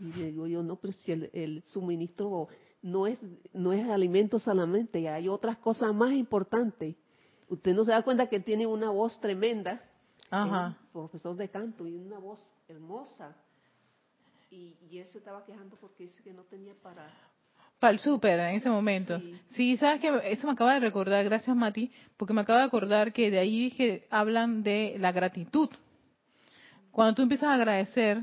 [0.00, 2.48] Y le digo yo, no, pero si el, suministro
[2.80, 3.20] no es,
[3.52, 6.96] no es alimento solamente, hay otras cosas más importantes.
[7.48, 9.80] Usted no se da cuenta que tiene una voz tremenda,
[10.30, 10.76] Ajá.
[10.92, 13.34] profesor de canto, y una voz hermosa.
[14.50, 17.10] Y, y él se estaba quejando porque dice que no tenía para...
[17.78, 19.20] Para el súper en ese momento.
[19.20, 19.40] Sí.
[19.50, 23.12] Sí, sabes que eso me acaba de recordar, gracias Mati, porque me acaba de acordar
[23.12, 25.70] que de ahí que hablan de la gratitud.
[26.90, 28.20] Cuando tú empiezas a agradecer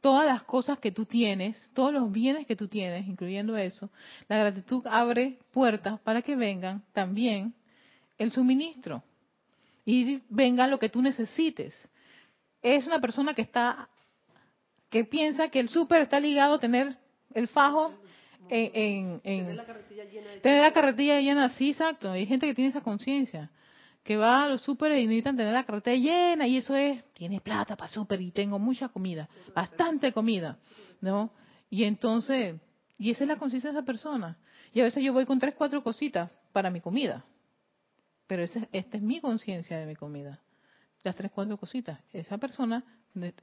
[0.00, 3.90] todas las cosas que tú tienes, todos los bienes que tú tienes, incluyendo eso,
[4.28, 7.54] la gratitud abre puertas para que vengan también
[8.18, 9.02] el suministro
[9.84, 11.74] y venga lo que tú necesites.
[12.62, 13.88] Es una persona que está
[14.90, 16.96] que piensa que el súper está ligado a tener
[17.34, 17.92] el fajo
[18.48, 20.40] en, en- en- Tener la carretilla llena de...
[20.40, 22.10] tener la carretilla llena, sí, exacto.
[22.10, 23.50] Hay gente que tiene esa conciencia,
[24.02, 27.40] que va a los súper y necesitan tener la carretilla llena y eso es, tiene
[27.42, 30.56] plata para súper y tengo mucha comida, bastante comida,
[31.02, 31.30] ¿no?
[31.68, 32.56] Y entonces,
[32.98, 34.38] y esa es la conciencia de esa persona.
[34.72, 37.24] Y a veces yo voy con tres, cuatro cositas para mi comida,
[38.28, 40.38] pero ese- esta es mi conciencia de mi comida.
[41.02, 41.98] Las tres, cuatro cositas.
[42.12, 42.84] Esa persona,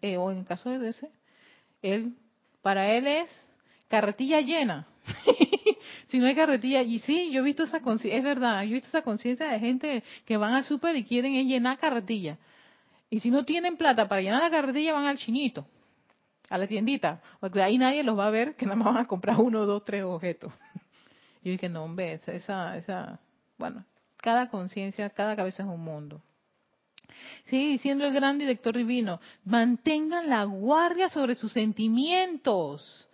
[0.01, 1.11] eh, o en el caso de ese,
[1.81, 2.15] él,
[2.61, 3.29] para él es
[3.89, 4.87] carretilla llena.
[6.07, 8.73] si no hay carretilla, y sí, yo he visto esa conciencia, es verdad, yo he
[8.73, 12.37] visto esa conciencia de gente que van al súper y quieren llenar carretilla.
[13.09, 15.67] Y si no tienen plata para llenar la carretilla, van al chinito,
[16.49, 19.07] a la tiendita, porque ahí nadie los va a ver, que nada más van a
[19.07, 20.53] comprar uno, dos, tres objetos.
[21.41, 23.19] Y yo dije, no, hombre, esa, esa
[23.57, 23.85] bueno,
[24.25, 26.19] cada conciencia, cada cabeza es un mundo.
[27.45, 33.07] Sigue diciendo el gran director divino, mantengan la guardia sobre sus sentimientos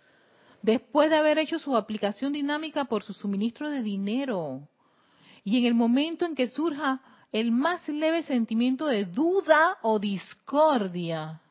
[0.62, 4.66] después de haber hecho su aplicación dinámica por su suministro de dinero.
[5.44, 11.42] Y en el momento en que surja el más leve sentimiento de duda o discordia,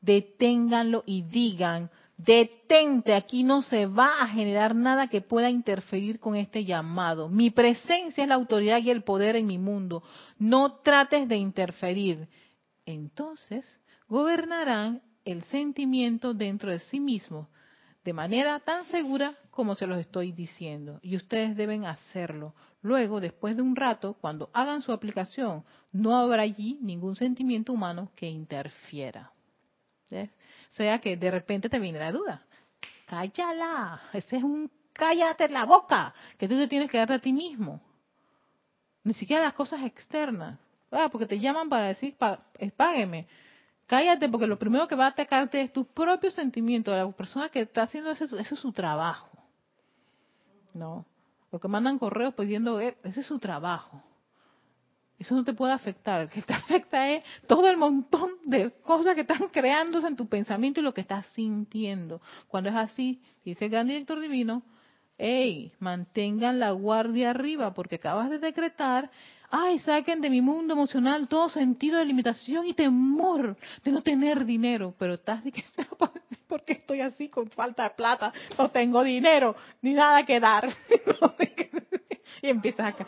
[0.00, 6.36] deténganlo y digan, detente, aquí no se va a generar nada que pueda interferir con
[6.36, 7.28] este llamado.
[7.28, 10.02] Mi presencia es la autoridad y el poder en mi mundo.
[10.38, 12.28] No trates de interferir.
[12.84, 17.48] Entonces, gobernarán el sentimiento dentro de sí mismos
[18.06, 21.00] de manera tan segura como se los estoy diciendo.
[21.02, 22.54] Y ustedes deben hacerlo.
[22.80, 28.12] Luego, después de un rato, cuando hagan su aplicación, no habrá allí ningún sentimiento humano
[28.14, 29.32] que interfiera.
[30.08, 30.30] ¿Ves?
[30.70, 32.42] Sea que de repente te viene la duda.
[33.06, 34.00] Cállala.
[34.12, 37.80] Ese es un cállate la boca que tú te tienes que dar a ti mismo.
[39.04, 40.58] Ni siquiera las cosas externas.
[40.90, 43.26] Ah, porque te llaman para decir, "Pa- eh, págueme.
[43.86, 46.90] Cállate, porque lo primero que va a atacarte es tu propio sentimiento.
[46.90, 49.28] La persona que está haciendo eso, es su trabajo.
[50.74, 51.04] No.
[51.52, 54.02] Lo que mandan correos pidiendo, eh, ese es su trabajo.
[55.18, 56.20] Eso no te puede afectar.
[56.22, 60.28] El que te afecta es todo el montón de cosas que están creándose en tu
[60.28, 62.20] pensamiento y lo que estás sintiendo.
[62.48, 64.62] Cuando es así, dice el gran director divino,
[65.18, 69.10] hey, mantengan la guardia arriba porque acabas de decretar,
[69.50, 74.44] ay, saquen de mi mundo emocional todo sentido de limitación y temor de no tener
[74.44, 74.94] dinero.
[74.98, 75.64] Pero estás de que
[76.48, 80.68] porque estoy así con falta de plata, no tengo dinero, ni nada que dar.
[82.42, 83.06] Y empiezas a ca-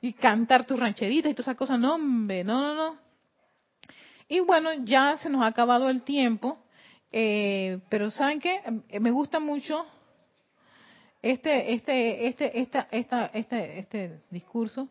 [0.00, 1.78] y cantar tus rancheritas y todas esas cosas.
[1.78, 2.98] No, hombre, no, no, no.
[4.28, 6.58] Y bueno, ya se nos ha acabado el tiempo,
[7.10, 8.60] eh, pero ¿saben qué?
[8.88, 9.86] Eh, Me gusta mucho
[11.22, 14.88] este, este, este, esta, esta, este, este discurso.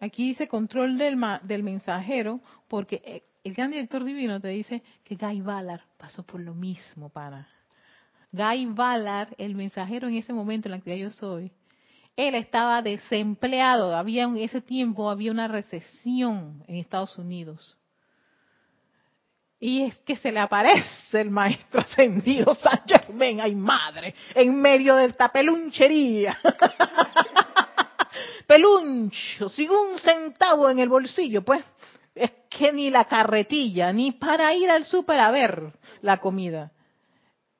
[0.00, 4.82] Aquí dice control del, ma- del mensajero, porque eh, el gran director divino te dice
[5.04, 7.46] que Guy Ballard pasó por lo mismo, para.
[8.32, 11.50] Guy Ballard, el mensajero en ese momento en la que yo soy,
[12.18, 13.96] él estaba desempleado.
[13.96, 17.78] Había en ese tiempo había una recesión en Estados Unidos.
[19.60, 24.96] Y es que se le aparece el maestro ascendido San Germán, ay madre, en medio
[24.96, 26.36] de esta pelunchería.
[28.48, 31.64] Peluncho, sin un centavo en el bolsillo, pues.
[32.16, 36.72] Es que ni la carretilla, ni para ir al súper a ver la comida.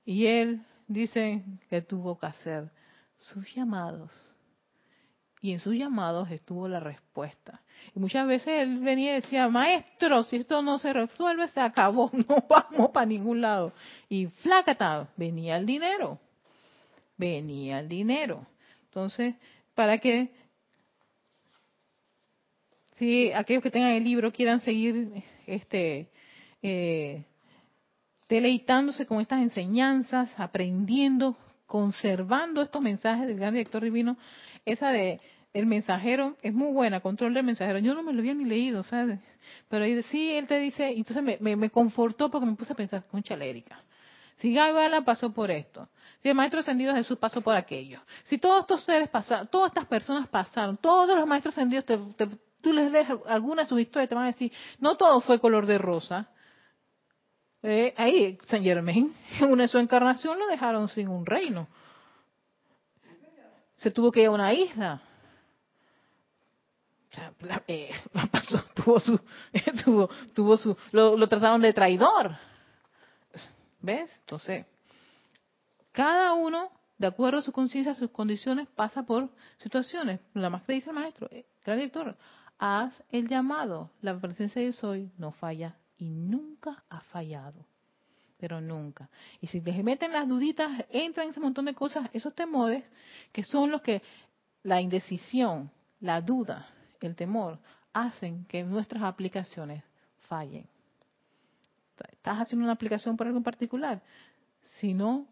[0.04, 2.72] Y él dice que tuvo que hacer
[3.16, 4.10] sus llamados.
[5.40, 7.60] Y en sus llamados estuvo la respuesta.
[7.94, 12.10] Y muchas veces él venía y decía, maestro, si esto no se resuelve, se acabó,
[12.28, 13.72] no vamos para ningún lado.
[14.08, 16.18] Y flácata, venía el dinero.
[17.16, 18.46] Venía el dinero.
[18.84, 19.34] Entonces,
[19.74, 20.30] para que,
[22.96, 26.08] si aquellos que tengan el libro quieran seguir este
[26.62, 27.24] eh,
[28.28, 31.36] deleitándose con estas enseñanzas, aprendiendo,
[31.66, 34.16] conservando estos mensajes del gran director divino,
[34.72, 35.20] esa de
[35.52, 37.78] el mensajero es muy buena, control del mensajero.
[37.78, 39.18] Yo no me lo había ni leído, ¿sabes?
[39.68, 42.76] Pero ahí sí, él te dice, entonces me, me, me confortó porque me puse a
[42.76, 43.78] pensar, concha Lérica.
[44.36, 45.88] Si Gabala pasó por esto,
[46.22, 49.86] si el Maestro Ascendido Jesús pasó por aquello, si todos estos seres pasaron, todas estas
[49.86, 52.28] personas pasaron, todos los Maestros Ascendidos, te, te,
[52.60, 55.66] tú les lees alguna de sus historias, te van a decir, no todo fue color
[55.66, 56.28] de rosa.
[57.62, 61.66] Eh, ahí, Saint Germain, en una de su encarnación lo dejaron sin un reino.
[63.78, 65.00] Se tuvo que ir a una isla.
[67.16, 67.90] O eh,
[68.32, 69.18] pasó, tuvo su,
[69.84, 72.36] tuvo, tuvo su, lo, lo trataron de traidor.
[73.80, 74.10] ¿Ves?
[74.20, 74.66] Entonces,
[75.92, 80.20] cada uno, de acuerdo a su conciencia, a sus condiciones, pasa por situaciones.
[80.34, 82.16] La más que dice el maestro, eh, gran director,
[82.58, 83.90] haz el llamado.
[84.02, 87.64] La presencia de soy no falla y nunca ha fallado.
[88.38, 89.08] Pero nunca.
[89.40, 92.84] Y si les meten las duditas, entran ese montón de cosas, esos temores,
[93.32, 94.00] que son los que
[94.62, 95.70] la indecisión,
[96.00, 96.68] la duda,
[97.00, 97.58] el temor,
[97.92, 99.82] hacen que nuestras aplicaciones
[100.28, 100.66] fallen.
[102.12, 104.00] Estás haciendo una aplicación por algo en particular.
[104.76, 105.26] Si no,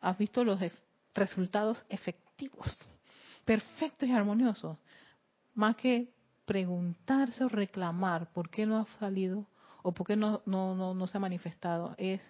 [0.00, 0.60] has visto los
[1.14, 2.76] resultados efectivos,
[3.44, 4.76] perfectos y armoniosos.
[5.54, 6.12] Más que
[6.44, 9.46] preguntarse o reclamar por qué no ha salido
[9.82, 12.22] o por qué no, no, no, no se ha manifestado, es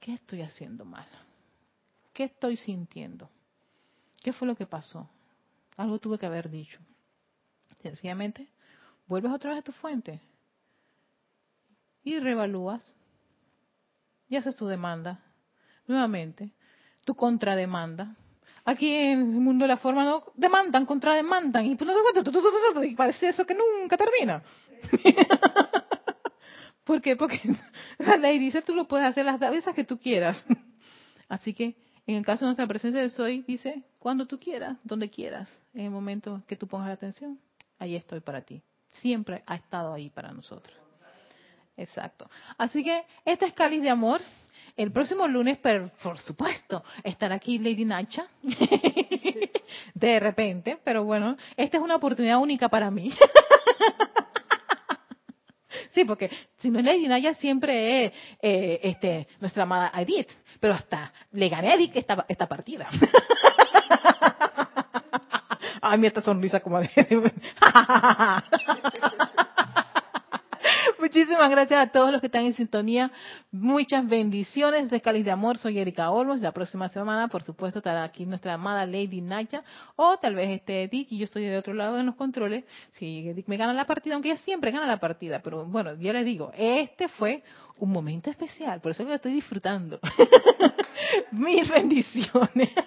[0.00, 1.06] ¿qué estoy haciendo mal?
[2.12, 3.30] ¿Qué estoy sintiendo?
[4.22, 5.08] ¿Qué fue lo que pasó?
[5.76, 6.78] Algo tuve que haber dicho.
[7.82, 8.48] Sencillamente,
[9.06, 10.20] vuelves otra vez a tu fuente
[12.02, 12.94] y reevalúas
[14.28, 15.20] y haces tu demanda
[15.86, 16.52] nuevamente,
[17.04, 18.14] tu contrademanda.
[18.64, 21.76] Aquí en el mundo de la forma no demandan, contrademandan y,
[22.84, 24.42] y parece eso que nunca termina.
[26.90, 27.14] ¿Por qué?
[27.14, 27.40] Porque
[27.98, 30.44] la ley dice tú lo puedes hacer las veces que tú quieras.
[31.28, 35.08] Así que en el caso de nuestra presencia de Soy, dice cuando tú quieras, donde
[35.08, 37.38] quieras, en el momento que tú pongas la atención,
[37.78, 38.60] ahí estoy para ti.
[38.90, 40.76] Siempre ha estado ahí para nosotros.
[41.76, 42.28] Exacto.
[42.58, 44.20] Así que este es Cáliz de Amor.
[44.76, 48.26] El próximo lunes, pero por supuesto, estará aquí Lady Nacha.
[49.94, 53.14] de repente, pero bueno, esta es una oportunidad única para mí.
[55.92, 58.12] Sí, porque si no es Lady Nacha, siempre es
[58.42, 60.30] eh, este, nuestra amada Edith.
[60.58, 62.88] Pero hasta le gané a Edith esta, esta partida.
[65.82, 66.90] Ay, mira esta sonrisa como de...
[71.12, 73.10] Muchísimas gracias a todos los que están en sintonía.
[73.50, 75.58] Muchas bendiciones este de Cáliz de Amor.
[75.58, 76.40] Soy Erika Olmos.
[76.40, 79.64] La próxima semana, por supuesto, estará aquí nuestra amada Lady Naya
[79.96, 82.62] o tal vez este Dick y yo estoy de otro lado en los controles.
[82.92, 86.12] Si Dick me gana la partida, aunque ella siempre gana la partida, pero bueno, yo
[86.12, 87.42] les digo, este fue
[87.78, 89.98] un momento especial, por eso lo estoy disfrutando.
[91.32, 92.70] Mis bendiciones.